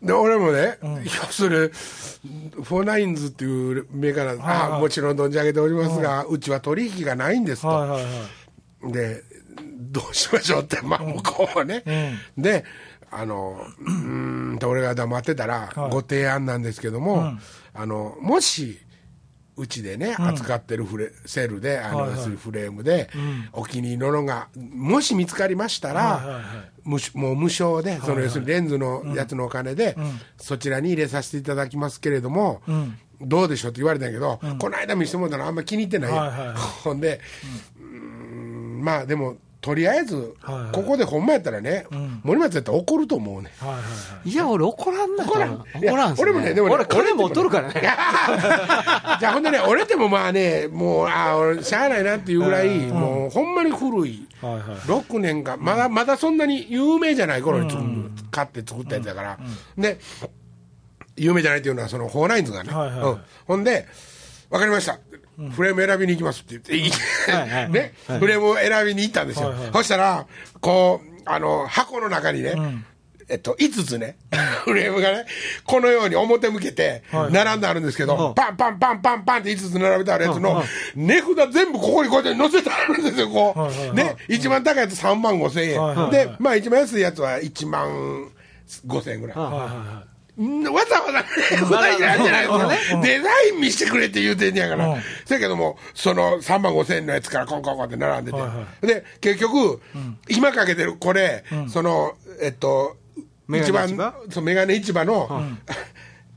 [0.00, 8.08] で俺もね、いやそれフォーナインズっていうメガネ、あもちろん存じ上げておりますが、うちは取引がないんですと、はいはいは
[8.90, 8.92] い。
[8.92, 9.22] で
[9.56, 11.82] どうしましょうって、まあ、向こうはね、
[12.36, 12.64] で
[13.10, 17.34] あのうーんと俺が黙ってたら、ご提案なんですけども、
[17.74, 18.78] あのもし
[19.56, 23.10] うちでね、扱ってるフレセルであの、要するにフレームで、
[23.52, 26.44] お気に入りののがもし見つかりましたら、はいはいはい
[26.84, 29.96] 無もう無償で、その要するにレンズのやつのお金で、
[30.36, 32.60] そちらに入れさせていただきますけれども、
[33.20, 36.56] どうでしょうって言われたんやけど、この間見せてもらったらあんまり気に入ってないよ、はいはいはい。
[36.82, 37.20] ほんで、
[37.71, 37.71] うーん
[38.82, 40.34] まあでもとりあえず、
[40.72, 41.86] ここでほんまやったらね、
[42.24, 43.78] 森松やったら怒ると思うねは
[44.24, 45.24] いや、俺怒らんな。
[45.24, 45.64] 怒らん。
[45.80, 47.74] 怒らん俺もねでもね俺金持っとるからね。
[47.80, 54.62] じゃあほんでね折れてもまあねもうああ俺しゃあないなっていうぐらい、もうほんまに古い、はいはい。
[54.78, 59.38] 6年かまだまだそんなに有名じゃない頃に買って作ったやつだから、
[59.78, 60.00] で
[61.16, 62.72] 有名じゃないっていうのはそのフォーナインズがね、
[63.46, 63.86] ほんで
[64.50, 64.98] 分かりました、
[65.50, 66.90] フレーム選びに行きますって言って、いい
[67.30, 67.70] はいはい。
[67.70, 69.70] ね、フレームを選びに行ったんですよ、はいはい。
[69.72, 70.26] そしたら
[70.60, 72.54] こうあの箱の中にね、
[73.28, 74.16] えっと、5つね、
[74.64, 75.26] フレームがね、
[75.64, 77.32] このように表向けてはい。
[77.32, 78.34] 並んであるんですけど、うん。
[78.34, 80.62] パンパンパンパンパンって5つ並べてあるやつの
[80.94, 83.96] 値札全部ここにこうやって載せてあるんですよ、こはいはいはう。
[83.96, 85.80] で、一番高いやつ3万5千円。
[85.80, 88.30] はいはいはいで、まあ一番安いやつは1万
[88.86, 89.38] 5千円ぐらい。
[89.38, 93.00] はいはいはんわざわざ値札いらんじゃないですか。
[93.02, 94.88] デザイン見してくれって言うてんねやから。
[94.88, 95.00] うん。
[95.26, 98.38] せやけども、その3万5千円のやつからコンコンコンって並んでて。
[98.38, 99.80] はいはで、結局、
[100.28, 102.96] 今かけてるこれ、その、えっと、
[103.48, 103.88] 一番？
[103.88, 105.28] ネ市場そうメガネ市場の、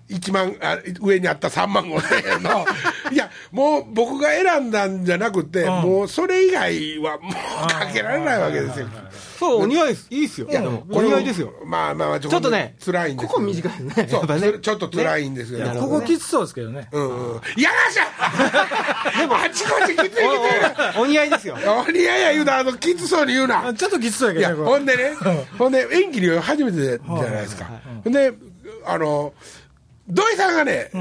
[0.08, 2.66] 一番あ上にあった3万5千円の。
[3.12, 8.88] いやもう僕が選んだんじゃなくて、もうそれ以外はもうかけられないわけですよ。
[9.38, 10.08] そう、お似合いです。
[10.10, 10.48] いいっすよ。
[10.50, 11.54] いやでもお似合いですよ。
[11.66, 14.08] まあまあまあちちょっとね辛いんですここ短いね。
[14.10, 14.60] そうね。
[14.60, 16.88] ちょっと辛いんですよ、いここきつそうですけどね。
[16.92, 17.42] うんうん。
[17.56, 19.20] いやらしゃ！
[19.20, 20.24] でもあちこちきついきつい
[21.00, 21.56] お似合いですよ。
[21.56, 23.68] おいやいや言うなあのきつそうに言うな。
[23.68, 25.14] あちょっときつそういややけどねほんでね
[25.58, 27.70] ほんで演技に初めてじゃないですか。
[28.04, 28.34] ほんで
[28.86, 29.34] あの
[30.08, 30.92] 土井さんがね、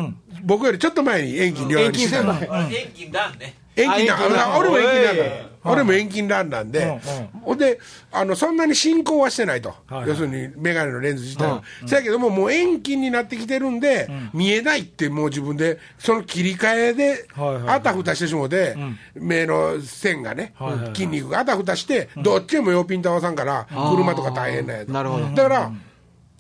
[0.45, 2.49] 僕よりちょっと前に遠近両遠近先輩。
[2.71, 3.55] 遠近ランね。
[3.77, 5.19] 遠近あ遠近ランだ俺も遠近ランおい。
[5.19, 5.25] だ
[5.65, 7.01] 俺も遠近ランなんで、
[7.43, 7.79] ほんで
[8.13, 10.09] あのそんなに進行はしてないと、はいはい。
[10.09, 17.27] 要するに眼鏡のレンズ自体は、せやけどももう遠近になってきてるんで、見えないってもう自分でその切り替えで
[17.67, 18.77] あたふたしてしもうて、
[19.15, 20.95] 目の線がね、はいはいはい。
[20.95, 25.27] 筋肉があたふたして、どっちでも用ピンと合わさんから車とか大変なやつなるほど。
[25.31, 25.73] だから、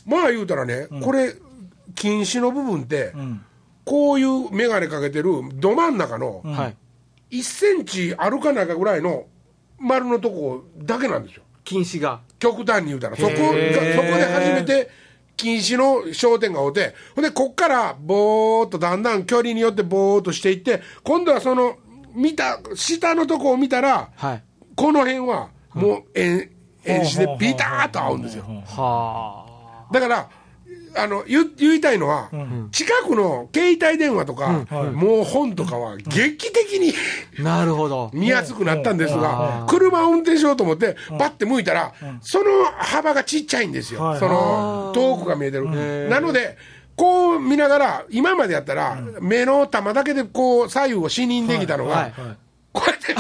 [0.07, 1.35] まあ言うたらね、これ
[1.95, 3.13] 近視の部分って、
[3.85, 6.77] こういう眼鏡かけてるど真ん中の、はい。
[7.35, 9.27] 1センチあるかないかぐらいの
[9.79, 11.42] 丸のとこだけなんですよ。
[11.64, 12.20] 禁止が。
[12.38, 13.16] 極端に言うたら。
[13.16, 14.88] そこがそこで初めて
[15.37, 16.94] 禁止の焦点が合うて。
[17.16, 21.77] ほんでこっからぼーっとだんだん距離によってぼーっとしていって今度はその
[22.14, 24.42] 見た下のとこを見たらはい。
[24.77, 26.51] この辺はもう円
[26.85, 28.44] 円視でビターッと合うんですよ。
[28.44, 30.31] はだから
[30.97, 32.31] あの言言いたいのは、
[32.73, 36.95] 近くの携帯電話とか、もう本とかは劇的に、
[37.41, 37.43] あ。
[37.43, 38.11] なるほど。
[38.13, 44.19] 見やすくなったんですが、車を運転しようと思って、パッて向いたら、その幅がちっちゃいんですよ、はい。
[44.19, 46.09] その遠くが見えてる。
[46.09, 46.57] なので、
[46.97, 52.13] こう見ながら、今までやったら、目の玉だけでこう左右を視認できたのが、はい。
[52.73, 53.15] こうやって、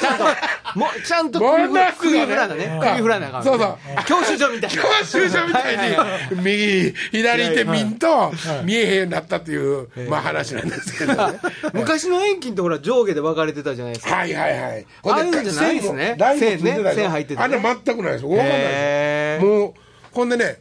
[0.00, 0.24] ちゃんと、
[0.74, 2.78] もうちゃんとも首振ら首振らなね。
[2.80, 3.44] 首振らなあかん。
[3.44, 4.82] そうそう教習所みたいな。
[4.82, 5.90] 教習所みたい
[6.36, 8.32] に、右、左手見んと、
[8.64, 11.38] 見えへんようになったっていう、まあ話なんですけどね。
[11.74, 14.16] 昔の遠近ってほら上下で分かれてたじゃないですか。
[14.16, 14.86] はいはいはい。
[15.04, 18.24] ああいうのじゃないですね線ね線入っててねあんな全くないです。
[18.24, 19.44] わかんないです。
[19.44, 19.74] もう、
[20.12, 20.58] ほんでね、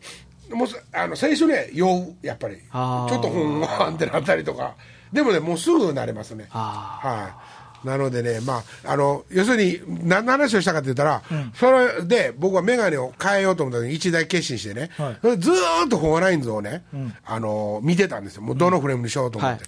[0.51, 2.57] もうあの最初ね、酔う、やっぱり。
[2.57, 4.75] ちょっとほんわんってなったりとか。
[5.11, 6.47] でもね、もうすぐ慣れますね。
[6.51, 7.50] あはい。
[7.83, 11.23] なのでね、まあ、あの、要するに、何の話をしたかって言ったら、
[11.55, 15.17] それで、僕はメガネを変えようと思った時に一大決心してね、はい。
[15.21, 16.83] それずーっとフォーラインズをね、
[17.25, 18.43] あの、見てたんですよ。
[18.43, 19.65] もうどのフレームにしようと思って。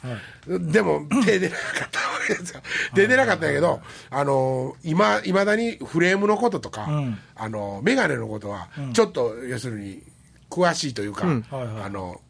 [0.47, 2.62] でも、手出なかったわけですよ。
[2.95, 6.88] 手出なかったんやけど、あの、今、いまだにフレームのこととか、
[7.36, 10.04] あの、メガネのことは、ちょっと、要するに、
[10.49, 11.84] 詳しいというか、はいはい。
[11.86, 12.21] あの、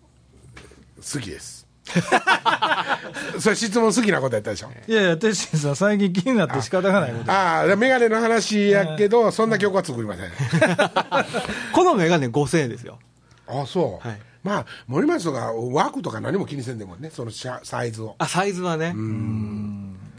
[0.98, 1.68] 好きです。
[3.40, 4.72] それ質問好きなことやったでしょ？
[4.88, 7.32] いやいや、鉄心さん、最近気になって仕方がないこと。
[7.32, 10.30] ああ、メガネの話やけど、そんな曲は作りません。
[11.74, 13.00] このメガネ5000円ですよ。
[13.48, 14.08] あそう。
[14.08, 18.16] はいまあ、森松とか枠とか何も気にせんでもね、そのサイズを。
[18.18, 18.94] あ、サイズはね。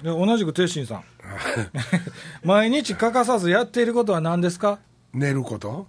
[0.02, 1.04] で同じく鉄心さん。
[2.42, 4.78] 毎日欠かさずやっていることは何ですか？
[5.12, 5.86] 寝ること？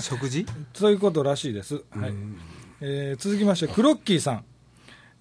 [0.00, 0.46] 食事？
[0.74, 1.74] そういうことらしいです。
[1.74, 2.12] はい
[2.80, 4.44] えー続きまして、クロッキーさん。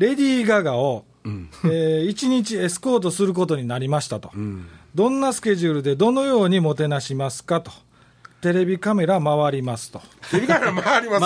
[0.01, 1.05] レディー・ガガを、
[1.65, 4.31] えー一日エスコートすることになりましたと、
[4.95, 7.71] どんなスケジュールでどのようにもてなしますかと。
[8.41, 10.01] テレビカメラ回りますと。
[10.31, 11.21] テレビカメラ回ります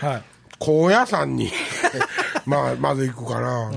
[0.00, 0.06] か？
[0.06, 0.22] はい。
[0.60, 1.50] 高野山に、
[2.46, 3.72] まあ、まず行くかな。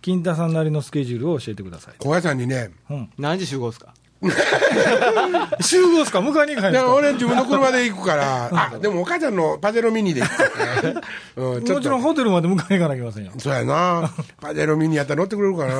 [0.00, 1.94] 金太さんなりのスケジュールを教えてください。
[1.98, 2.70] 高野山にね、
[3.18, 3.92] 何時集合ですか？
[5.60, 6.20] 集合ですか？
[6.20, 11.00] 迎えに行かない俺自分の車で行くから、あ、でもお母ちゃんのパジェロミニで行くからね。
[11.36, 11.72] うん、ち。
[11.72, 13.32] もちろんホテルまで迎えに行かなきゃいけませんよ。
[13.38, 14.10] そうやな。
[14.40, 15.74] パジェロミニやったら乗ってくれるかな。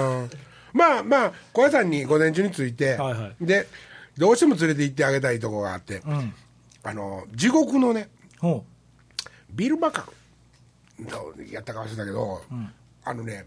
[0.72, 3.68] まあまあ、高野山に午前中に着いて、はいはいで、
[4.18, 6.34] どうしても連れて行ってあげたいとこがあって、うん。
[6.82, 8.64] あの、地獄のね、ほ
[9.50, 10.02] ビルバカ
[11.00, 12.42] ンやったか忘れたけど、
[13.04, 13.46] あのね、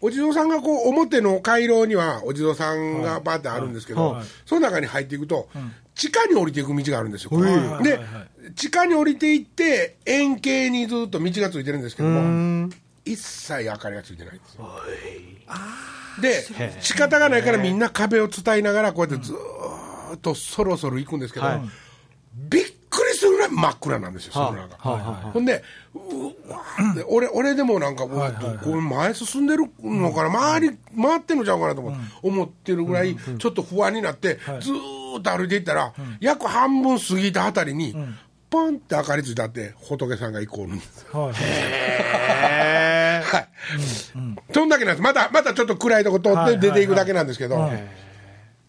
[0.00, 4.24] お地蔵さんがこう表の回廊にはお地蔵さんがバーってあるんですけど、はい。
[4.46, 5.48] その中に入っていくと、
[5.94, 7.30] 地下に降りていく道があるんですよ。
[7.82, 12.70] ではい、地下に降りていって、円形にずっと道がついてるんですけども、
[13.04, 14.68] 一切明かりがついてないんですよ。
[16.20, 16.44] で、
[16.80, 21.60] 仕方がないからみんな壁を伝いながら、こうやってずーっとそろそろ行くんですけど、はい。
[22.36, 22.64] びっ
[23.50, 24.90] 真っ暗なんですよ、その中。
[24.90, 25.62] はいはいほんで、
[25.94, 25.98] う
[26.50, 37.94] わーって俺俺でもなんか、うわこれ前進んでるのかな、周り、回ってんのちゃうかなと思,、思ってるぐらい、ちょっと不安になって、ずーっと歩いていったら、約半分過ぎたあたりに、
[38.50, 41.06] ポンって明かりついたって、仏さんが一個おるんです。
[41.12, 41.32] はい。
[43.22, 43.48] はい。
[44.54, 45.02] そんだけなんです。
[45.02, 47.70] また、またちょっっと暗いとこ通って出ていくだけなんですけど、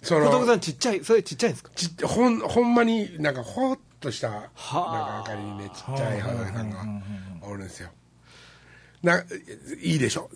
[0.02, 1.72] そ小徳のさんちっちゃい、それちっちゃいんですか？
[1.76, 6.78] ちっほんほんまになんかほっとしたなんかはあ明かりにねちっちゃい仏さんが
[7.42, 7.90] おるんですよ。
[9.04, 10.30] ないいでしょ？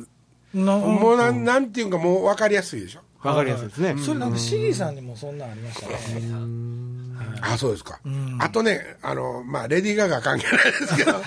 [0.53, 3.01] なもうなんなんていうかもう分かりやすいでしょ？
[3.27, 3.95] わかりやすいですね。
[3.97, 5.95] それなんかシギさんにもそんなんありましたね。
[7.41, 7.99] あそうですか、
[8.39, 11.13] あとねあのまあレディー・ガガ関係ないですけど。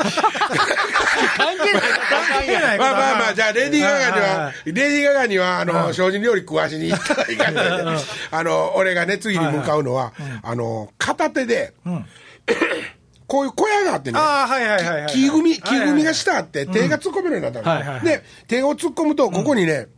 [1.36, 1.82] 関係ない。
[2.30, 2.78] 関係ない。
[2.78, 7.54] まあまあまあ、じゃあ、レディー・ガガにはレディー・ガガには、あの、精進料理食わしに行ったらいいかん。
[7.54, 7.60] ね
[8.30, 11.72] あの、俺がね、次に向かうのは、あの、片手で、
[13.26, 15.12] こういう小屋があってね、ああ、はいはいはいはい。
[15.12, 17.98] 木組み、木組みがし下あって、手が突っ込めるようになったはいはいはい。
[17.98, 18.04] の。
[18.04, 19.88] で、手を突っ込むと、ここにね、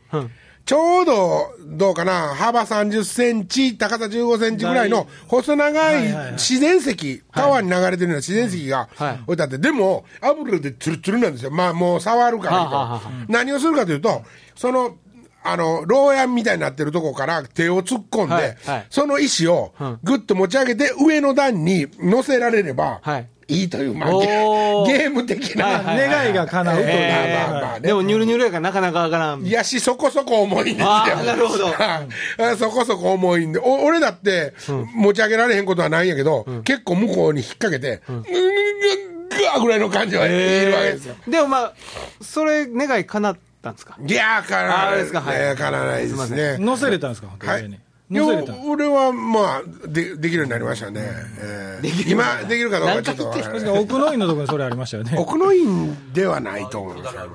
[0.64, 9.20] ちょうど、どうかな、幅30センチ、高さ15センチぐらいの細長はい自然石、川に流れてるような自然石がはい。
[9.24, 11.50] 置いてあって、でも、油でツルツルなんですよ。
[11.50, 14.22] まあ、もう触るから何をするかというと、
[14.56, 14.96] その、
[15.44, 18.86] あの、牢屋みたいになってるとこから手を突っ込んで、はいはい。
[18.90, 19.72] その石を
[20.02, 23.28] ぐっと持ち上げて上の段に乗せられればはい。
[23.50, 24.86] いいという、まあ、ゲおー。
[24.86, 26.88] ゲーム的な、はいはい願いが叶うという。
[26.88, 27.88] まあまあまあね。
[27.88, 29.46] でも、ニュルニュルやからなかなかわからん。
[29.46, 30.86] いやし、そこそこ重いんですよ。
[30.86, 31.64] なるほど。
[31.72, 32.06] は
[32.52, 32.56] い。
[32.58, 34.52] そこそこ重いんで、お俺だって、
[34.94, 41.14] 持ち上げられへんことはないんやけど、結構向こうに引っ掛けて、ぐぐぐぐわぐらいの感じはいるわけですよ。
[41.26, 41.72] でもまあ、
[42.20, 43.96] それ願い叶ったんですか？
[44.04, 45.20] いやー、からあーですか？
[45.20, 45.36] はい。
[45.40, 46.58] えーからないですすいね。
[46.58, 51.02] 乗せれたんですか、乗せれたんです俺はまあでできるようになりましたね、
[51.40, 53.30] えー今できるかどうかちょっと
[53.74, 55.14] 奥の院のところにそれありましたよね。
[55.18, 57.30] 奥の院ではないと思いますけどね、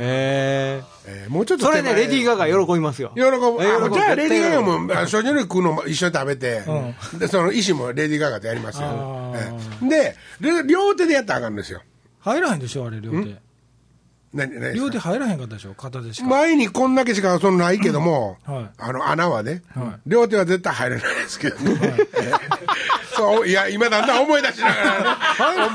[0.00, 3.12] へえーもうちょっとそれね、レディー・ガガ喜びますよ。
[3.14, 3.28] 喜ぶ。
[3.28, 3.94] あ喜ぶ。
[3.94, 6.62] じゃあ、レディー・ガガも、あの精進料理食うのも一緒に食べて、
[7.18, 8.88] で、その意思もレディー・ガガでやりますよ。
[8.88, 9.32] あ。
[9.36, 9.52] え
[9.84, 10.16] えで、
[10.62, 11.80] で両手でやったらあかんですよ。
[12.20, 13.36] 入らへんでしょ、あれ、両手。
[14.34, 14.84] 何何ですか？
[14.84, 16.28] 両手入らへんかったでしょ、片手しか。
[16.28, 18.70] 前にこんだけしかそのないけども、はい。
[18.78, 20.00] あの穴はね、はい。
[20.06, 21.80] 両手は絶対入らないですけどね。
[23.16, 25.00] そういや、今だんだん思い出しながら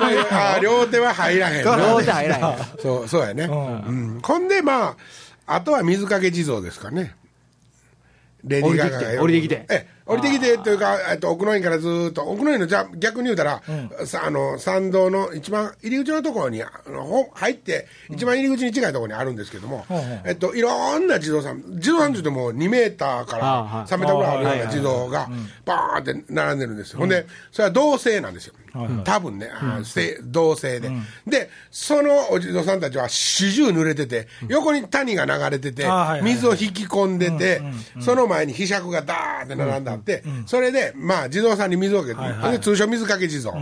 [0.09, 1.65] ね、あ両手は入らへん。
[1.65, 2.57] な両手入らへん。
[2.81, 4.19] そうそうやね、うん。
[4.23, 4.95] ほんで、ま
[5.47, 7.15] あ、あとは水かけ地蔵ですかね。
[8.43, 13.61] レディーガガが降りてきてえ降りてきてというか、えっと、奥の院からずーっと、奥の院のじゃ逆に言うたら、
[14.05, 19.99] さあの参道の一番入り口のところにあのほ入って、一番入り口に近いところにあるんですけども、うんう。
[19.99, 25.29] んえっと、いろんな地蔵さん、地蔵さんって言っても2メーターから3メーターぐらいあるような地蔵が、
[25.65, 26.99] バーンって並んでるんですよ。
[26.99, 28.55] ほんで、それは同性なんですよ。
[29.03, 30.91] 多分ね、あせ同性で、
[31.27, 35.85] で、そのお地蔵さんたちは四十濡れてて、横に谷が流れてて
[36.23, 37.61] 水を引き込んでて、
[37.99, 42.51] その前にひしゃくがダーって並んであって、それで、まあ、地蔵さんに水をかけて、はいはい。
[42.53, 43.53] で通称水かけ地蔵。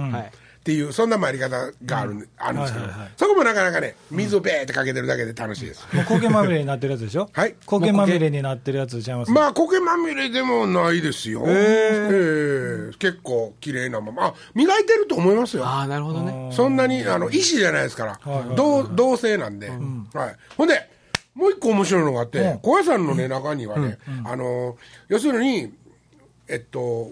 [0.62, 1.50] はいっていう、そんな参り方
[1.86, 2.86] がある,、あるんですけど、
[3.18, 5.88] そこもなかなかね、水をべーってかけてるだけで楽しいです。
[5.92, 7.28] もう苔まみれになってるやつでしょ？
[7.34, 9.32] はい苔まみれになってるやつちゃいます？
[9.32, 11.44] まあ、苔まみれでもないですよ。
[11.48, 14.26] ええ結構綺麗なまま。
[14.26, 15.66] あ、磨いてると思いますよ。
[15.66, 16.52] ああ、なるほどね。
[16.54, 18.12] そんなに、あの、石じゃないですから。
[18.12, 19.70] はいはいはい同、同性なんで。
[19.70, 20.36] はい。
[20.58, 20.88] ほんで、
[21.34, 25.74] もう一個面白いのがあって、うん高野山のね、中にはね、あの、要するに、
[26.48, 27.10] えっと、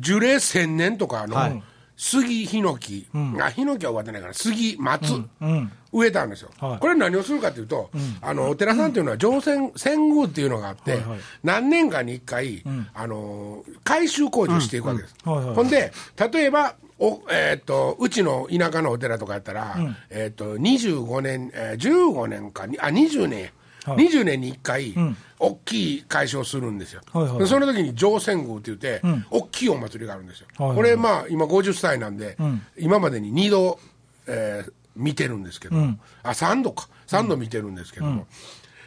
[0.00, 1.62] 樹齢千年とかの、はい
[1.98, 3.08] 杉、ヒノキ、
[3.40, 6.78] あ、ヒノキは植わってないから、杉、松、うん植えたんですよ、はい。
[6.80, 11.18] これ何をするかというと、あのお寺さんっていうのは上仙遷宮っていうのがあって、はいはい。
[11.42, 12.62] 何年かに1回、
[12.94, 15.32] あの改修工事をしていくわけです、うん。
[15.32, 15.92] はいはいほんで
[16.32, 19.76] 例えばお、えーっとうちの田舎のお寺とかやったら、
[20.10, 23.50] えーっと25年、えー15年かにあ20年
[23.96, 24.94] 20年に1回、
[25.38, 32.36] 大きい改修をするんですよ、はいその時に上仙宮って言って、大きいお祭りがあるんですよ、これまあ今50歳なんで、
[32.78, 33.78] 今までに2度、
[34.26, 35.76] えー見てるんですけど、
[36.24, 36.88] あ3度か。
[37.06, 38.26] 3度見てるんですけども、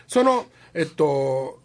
[0.08, 1.60] そのえっと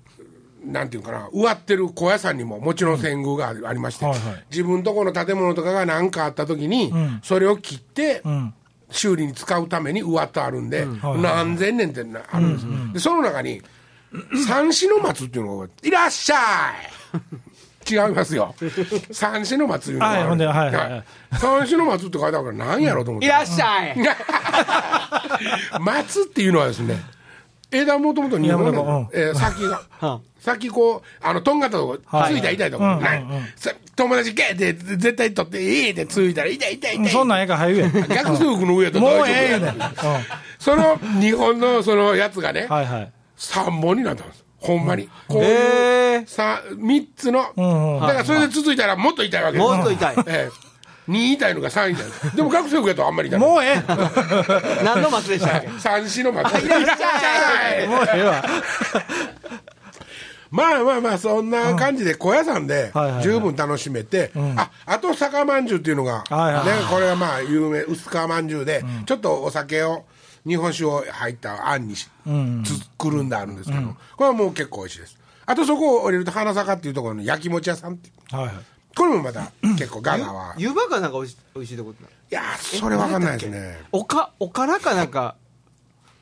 [0.65, 1.29] なんていうかな。
[1.33, 4.07] 植わってる小屋さんにももちろん遷宮がありまして、
[4.51, 8.55] 自分とこの建物とかが何かあった時に、それを切って、ん
[8.91, 13.63] 修理に使うために植わってあるんで、はい何千年ってなあるんです、でその中に
[14.47, 16.97] 三子の松っていうのがいらっしゃい。
[17.89, 18.55] 違いますよ。
[19.13, 21.05] 三子の松いうのがある、はいはいはいはい。
[21.39, 23.27] 三子の松って書いてあるから何やろうと思って。
[23.27, 23.97] いらっしゃい。
[25.81, 27.01] 松っていうのはですね
[27.77, 29.71] 枝もともと日本の、えー先 うん。
[29.71, 33.25] が先こうあのとんがったとこつはいいた痛いとこうんない
[33.97, 39.75] 友達ゲーって絶対取ってええってついたら痛い痛い痛いそんなんええから早いや逆数服の上やともうええねん、うん。
[40.59, 43.13] その日本のそのやつがねはいはい。
[43.39, 44.45] 3本になったんです。
[44.61, 45.09] ほんまに。
[45.29, 47.41] こうへいうーさ3つの。
[48.01, 49.69] だからそれで続いたらもっと痛いわけです。
[49.69, 50.15] もっと痛い。
[50.27, 50.76] ええ
[51.09, 53.41] 2痛いのが3痛いでも学生服やとあんまり痛い。
[53.41, 53.83] もうええ。
[54.85, 55.69] 何の松でしたっけ？
[55.79, 57.89] 三子の松いらっしゃい。
[57.89, 58.45] もうええわ。
[60.51, 63.23] まあまあまあそんな感じで高野山ではいはいはい。
[63.25, 66.25] 十分楽しめて、ああと酒まんじゅうっていうのが、ね、
[66.91, 70.05] これはまあ有名薄皮まんじゅうで、ちょっとお酒を
[70.47, 72.09] 日本酒を入ったあんにし、
[72.99, 75.19] 作るんであるんですけど、これはもう結構美味しいです。
[75.47, 78.37] あとそこを降りると花坂っていうところの焼き餅屋さんっていう。
[78.37, 78.55] はいはい
[78.97, 80.55] これもまた結構ガガは。
[80.57, 83.79] 湯葉かなんかおいしおいしいとこってないやーそれわかんないですね。
[83.93, 85.37] おかおからかなんか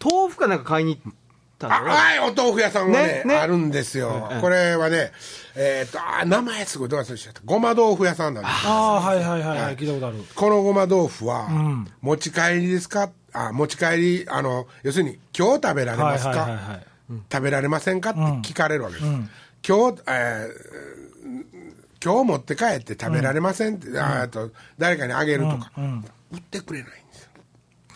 [0.05, 1.13] 豆腐かなんか買いに行っ
[1.59, 3.37] たあのはいお豆腐屋さんはねねね。
[3.37, 5.13] あるんですよ、うんこれはね
[5.55, 7.41] えっ、とあー名前すごいどう忘れしちゃった。
[7.45, 9.77] ごま豆腐屋さんなんですああはいはいはいはい。
[9.77, 10.17] 聞いたことある。
[10.35, 11.89] このごま豆腐は、ん。
[12.03, 13.11] 持ち帰りですか？
[13.33, 16.87] あ持ち帰りあの要するに今日食べられますか、はいはいはいはい
[17.31, 18.11] 食べられませんか？
[18.11, 19.07] って聞かれるわけです、
[19.69, 21.04] 今日、えー
[22.05, 25.73] 今日持って帰って食べられませんって、あーと誰かにあげるとか、
[26.31, 27.31] 売ってくれないんですよ、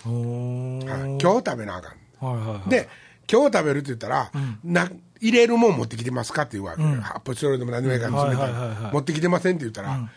[0.06, 1.18] はい。
[1.20, 1.92] 今日食べなあかん。
[2.24, 2.70] はいはいはい。
[2.70, 2.88] で
[3.30, 4.30] 今日食べるって言ったら、
[4.64, 4.90] な
[5.20, 10.08] 入れるもん持ってきてますかって言うわけ、発泡スチロールでも何でもいいから詰めたい持ってきてませんって言ったら、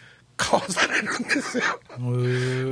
[0.42, 1.64] 買わされるんですよ。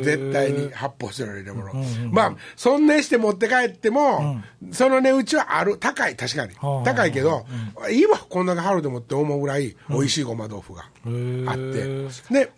[0.02, 1.74] 絶対に発泡スチロール入れ物、
[2.12, 5.78] まあそんなして持って帰っても、その値打ちはある。
[5.78, 7.46] 高い確かに、はあ高いけど、
[7.92, 12.52] いいわこんだけ春でもって思うぐらい美味しいごま豆腐があって、で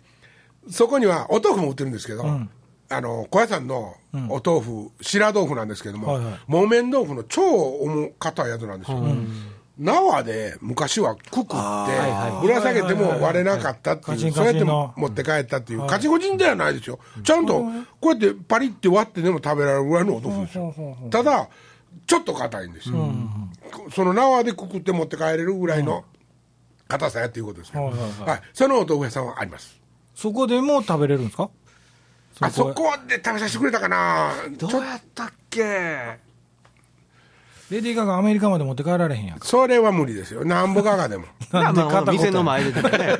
[0.70, 2.24] そこにはお豆腐も売ってるんですけど、
[2.88, 3.96] あの小屋さんの
[4.28, 6.34] お豆腐、白豆腐なんですけども、はいはい。
[6.46, 8.98] 木綿豆腐の超重かたいやつなんですよ、
[9.82, 11.46] 縄で昔はくくって
[12.40, 17.64] ぶら下げても割れなかったっていう、そうやって持って帰ったっていう、カチコチンではないですよ、ちゃんと
[18.00, 20.74] こうやってパリって割ってでも食べられるぐらいのお豆腐ですよ、
[21.10, 21.48] ただ、
[22.06, 22.96] ちょっと硬いんですよ、
[23.92, 26.04] その縄でくくって持って帰れるぐらいの
[26.86, 28.10] 硬さやっていうことですね、はいはいはい。
[28.30, 29.80] はい、そのお豆腐屋さんはあります。
[30.14, 31.50] そこでも食べれるんですか？
[32.40, 36.18] あそこで食べさせてくれたかな、どうやったっけ？
[37.72, 39.48] レディー・ガガアメリカまで持って帰られへんやんか。
[39.48, 40.44] それは無理ですよ。
[40.44, 41.24] なんぼガガでも。
[41.52, 43.18] なんで店の前ででもね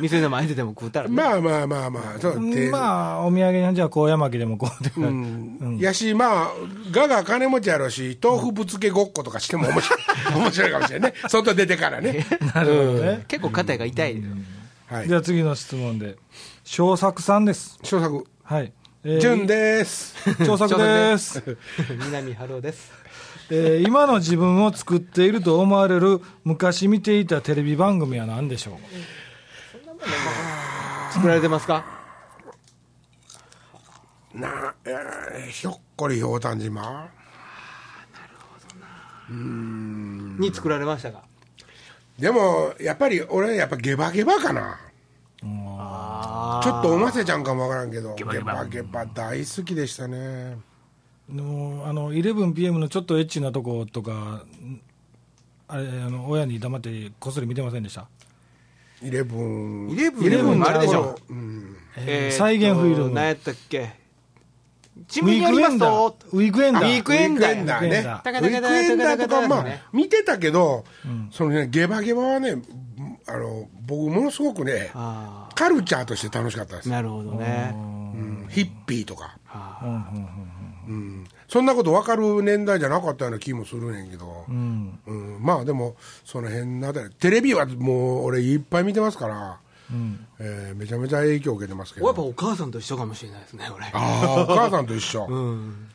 [0.00, 6.48] 店の前ででも食うたらねまあまあまあまあ、そう、手まあ、お土産にじゃあ、高山木でもこうで、うんやし、まあ、
[6.90, 10.00] ガガ金持ちやろうし、豆腐ぶつけごっことかしても面白い、
[10.34, 11.18] 面白いかもしれないね。
[11.28, 12.26] 外出てからね。
[12.52, 13.24] なるほどね。
[13.28, 14.22] 結構肩が痛い
[14.90, 15.14] はいじ。
[15.14, 16.16] ゃあ次の質問で。
[16.64, 17.78] 小作さんです。
[17.84, 18.72] 小作、はい。
[19.04, 20.14] えー純です。
[20.44, 21.56] 小作です。
[22.06, 23.03] 南春夫です
[23.50, 28.78] えー今の自分を作っていると思われる昔見ていたテレビ番組は何でしょう？
[31.12, 31.84] 作られてますか？
[34.34, 37.08] な、えーひょっこりひょうたん島。
[39.30, 41.22] に作られましたか？
[42.18, 44.78] でも、やっぱり俺、やっぱゲバゲバかな。
[45.78, 50.56] あちょっとおませちゃんかもわからんけど、ゲバゲバ大好きでしたね。
[51.28, 54.80] のあの 11PM のちょっとエッチなとことか、ん
[55.68, 58.06] あれあの親に黙ってこっそり見てませんでした、
[59.02, 59.90] イレブン。
[59.90, 61.18] イレブンイレブンもあるでしょ。
[61.30, 61.76] うん。
[61.96, 64.04] えー再現フィルム、何やったっけ？
[65.08, 66.10] 新ウィ聞にありますークエンダー。
[66.10, 67.88] と、ウィークエンダー、ウィークエンダーウィークエンダーね。
[67.88, 70.84] ウウィークエンダィーとか、まあね、見てたけど、
[71.32, 72.62] そのね、ゲバゲバはね、
[73.26, 76.88] あの、僕、ものすごくね、あカルチャーとして楽しかったです。
[76.88, 77.72] あなるほどね。
[77.74, 78.46] うん。
[78.50, 79.36] ヒッピーとか。
[79.82, 80.53] うんうんうん
[81.48, 84.98] そんなこと分かる年代じゃなかったような気もするねんけど、うん。
[85.06, 89.58] うんまあでも、その辺なだテレビはもう俺、いっぱい見てますから、
[89.90, 90.26] うん。
[90.38, 93.86] えーめちゃめちゃ影響を受けてますけやっぱど、お母さんと一緒かもしれないですね俺。
[93.86, 95.88] ああ、お母さんと一緒、 うん。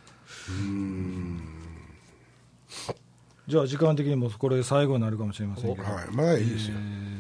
[3.48, 7.19] じゃあ時間的にもこれ最後になるかもしれませんけど、はい、まだいいですよ、とま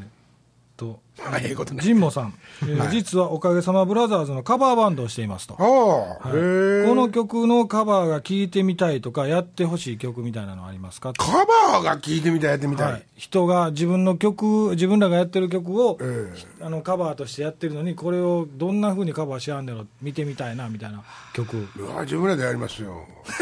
[1.21, 1.85] あええことない。
[1.85, 5.55] 神保さん、えー実はおかげさまブラザーズのカバーバンドをしていますと。
[5.59, 6.37] ああ、はい。
[6.37, 11.13] へえこの曲のカバーが聴いてみたいとか、やってほしい曲みたいなのありますか？
[11.13, 12.91] カバーが聞いてみたい、やってみたい。
[12.93, 21.03] はい、人が自分の曲、自分らがやってる曲を、えあのカバーとしてやってるのに、これをどんなふうにカバーしはんねやろ、見てみたいなみたいな
[21.33, 23.05] 曲、うわ自分らでやりますよ。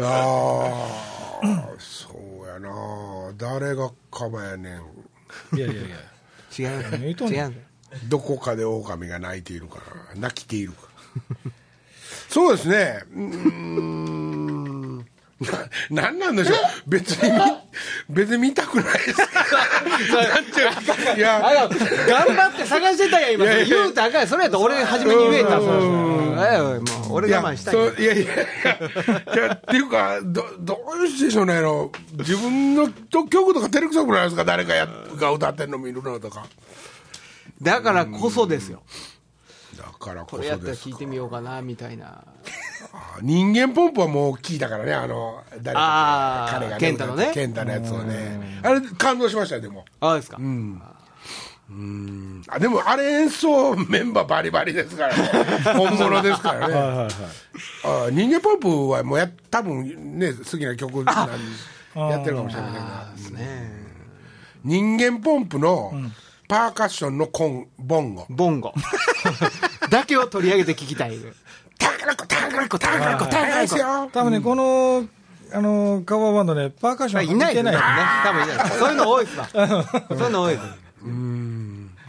[0.00, 0.86] あ
[1.42, 1.42] あ、
[2.54, 3.32] やな。
[3.36, 5.56] 誰がカバーやねん。
[5.56, 5.96] いやいやいや、
[6.58, 6.90] 違う。
[6.90, 7.54] 何言う違う。
[8.08, 9.76] どこかで狼が鳴いているか
[10.14, 10.88] な泣きているか。
[12.28, 13.02] そうですね。
[13.12, 14.73] うーん
[15.40, 15.48] な
[16.04, 16.56] なんなんでしょう？
[16.86, 17.38] 別に見
[18.14, 19.18] 別に見たくないです。
[20.14, 21.36] なんていういや。
[21.44, 23.44] あの頑張って探してたやん今。
[23.44, 23.64] いやいや。
[23.66, 24.28] 言うたらあかんやん。
[24.28, 26.08] それやったら俺初めに言えたそれうも
[26.38, 28.34] う俺我慢したいそういやいやいや。
[28.34, 34.44] いやっていうかどどうしてしょうねあの自分のと曲とか照れくさくないですか？
[34.44, 36.46] 誰かやが歌ってんの見るのとか。
[37.60, 38.82] だからこそですよ。
[39.76, 42.22] だからここれやったらそです聞いてみようかなみたいな
[43.22, 48.60] 人間ポンプはもう聞いたからね、あの、誰か彼が、健太のね健太のやつをね。
[48.62, 49.84] あれ、感動しましたよ、でも。
[50.00, 50.38] ああですか
[52.48, 55.22] あでも、あれ演奏メンバーバリバリですからね。
[55.74, 56.74] 本物ですからね。
[57.84, 63.12] あ人間ポンプはもうや、多分ね、好きな曲なんやってるかもしれませんが。
[63.16, 63.84] ですね
[64.62, 65.92] 人間ポンプの
[66.48, 68.26] パーカッションのコン、ボンゴ。
[68.28, 68.74] ボンゴ
[69.90, 71.18] だけを取り上げて聞きたい
[71.78, 74.10] タカラコ、タカラコ、タカラコ、タカラコですよ。
[74.12, 75.06] 多分ね、この
[75.52, 77.70] あのカバーバンドね、パーカッションいないですね。
[77.70, 78.70] てない、多分いない。
[78.70, 79.48] そういうの多いですわ。
[80.08, 80.64] そういうの多いです。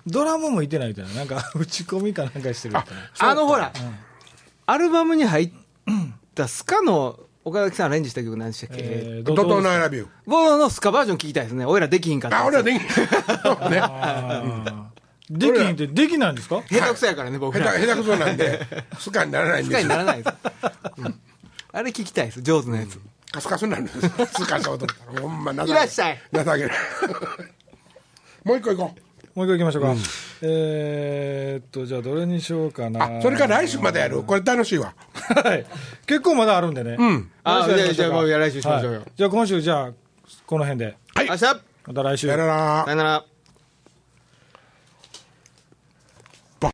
[0.08, 3.30] ドラムもいてないみたいな、なんか 打ち込みかなんかしてるみたいな。
[3.32, 3.72] あのほら、
[4.68, 5.52] アルバムに入っ
[6.34, 10.08] たスカの岡崎さんアレンジした曲何でしたっけ、えードトーナイラビュー。
[10.26, 11.66] 僕のスカバージョン聞きたいですね。
[11.66, 12.80] 俺らできひんかったあ、俺はできん。
[13.70, 13.82] ね。
[15.30, 16.62] できひんって、できないんですか？
[16.70, 18.60] 下手くそやからね僕下手、ら下手くそなんで、
[19.00, 19.84] スカにならないんですよ。
[19.84, 20.36] にならないです、
[20.98, 21.20] うん
[21.74, 22.98] あれ聞きたいです上手なやつ、
[23.32, 24.00] カスカスになるんです。
[24.00, 24.10] ス
[24.46, 26.20] カしようと思ったら、ほんま情けいらっしゃい。
[26.32, 26.60] 情けない。
[28.46, 28.96] もう一個行こ
[29.36, 29.96] もう一回行きましょうか。
[30.42, 32.90] えーっと、じゃあどれにしようかう。
[32.92, 33.04] な。
[33.18, 34.24] あ、それから来週までやる？
[34.24, 34.94] これ楽しいわ。
[35.44, 35.66] はい。
[36.06, 36.96] 結構まだあるんでね。
[36.98, 37.32] うん。
[37.44, 39.92] あじゃあじゃあもう来週しましょうよじゃあ今週、じゃあ、
[40.46, 40.96] この辺で。
[41.14, 41.44] はい明日
[41.88, 42.28] また来週。
[42.28, 43.26] さよならさよなら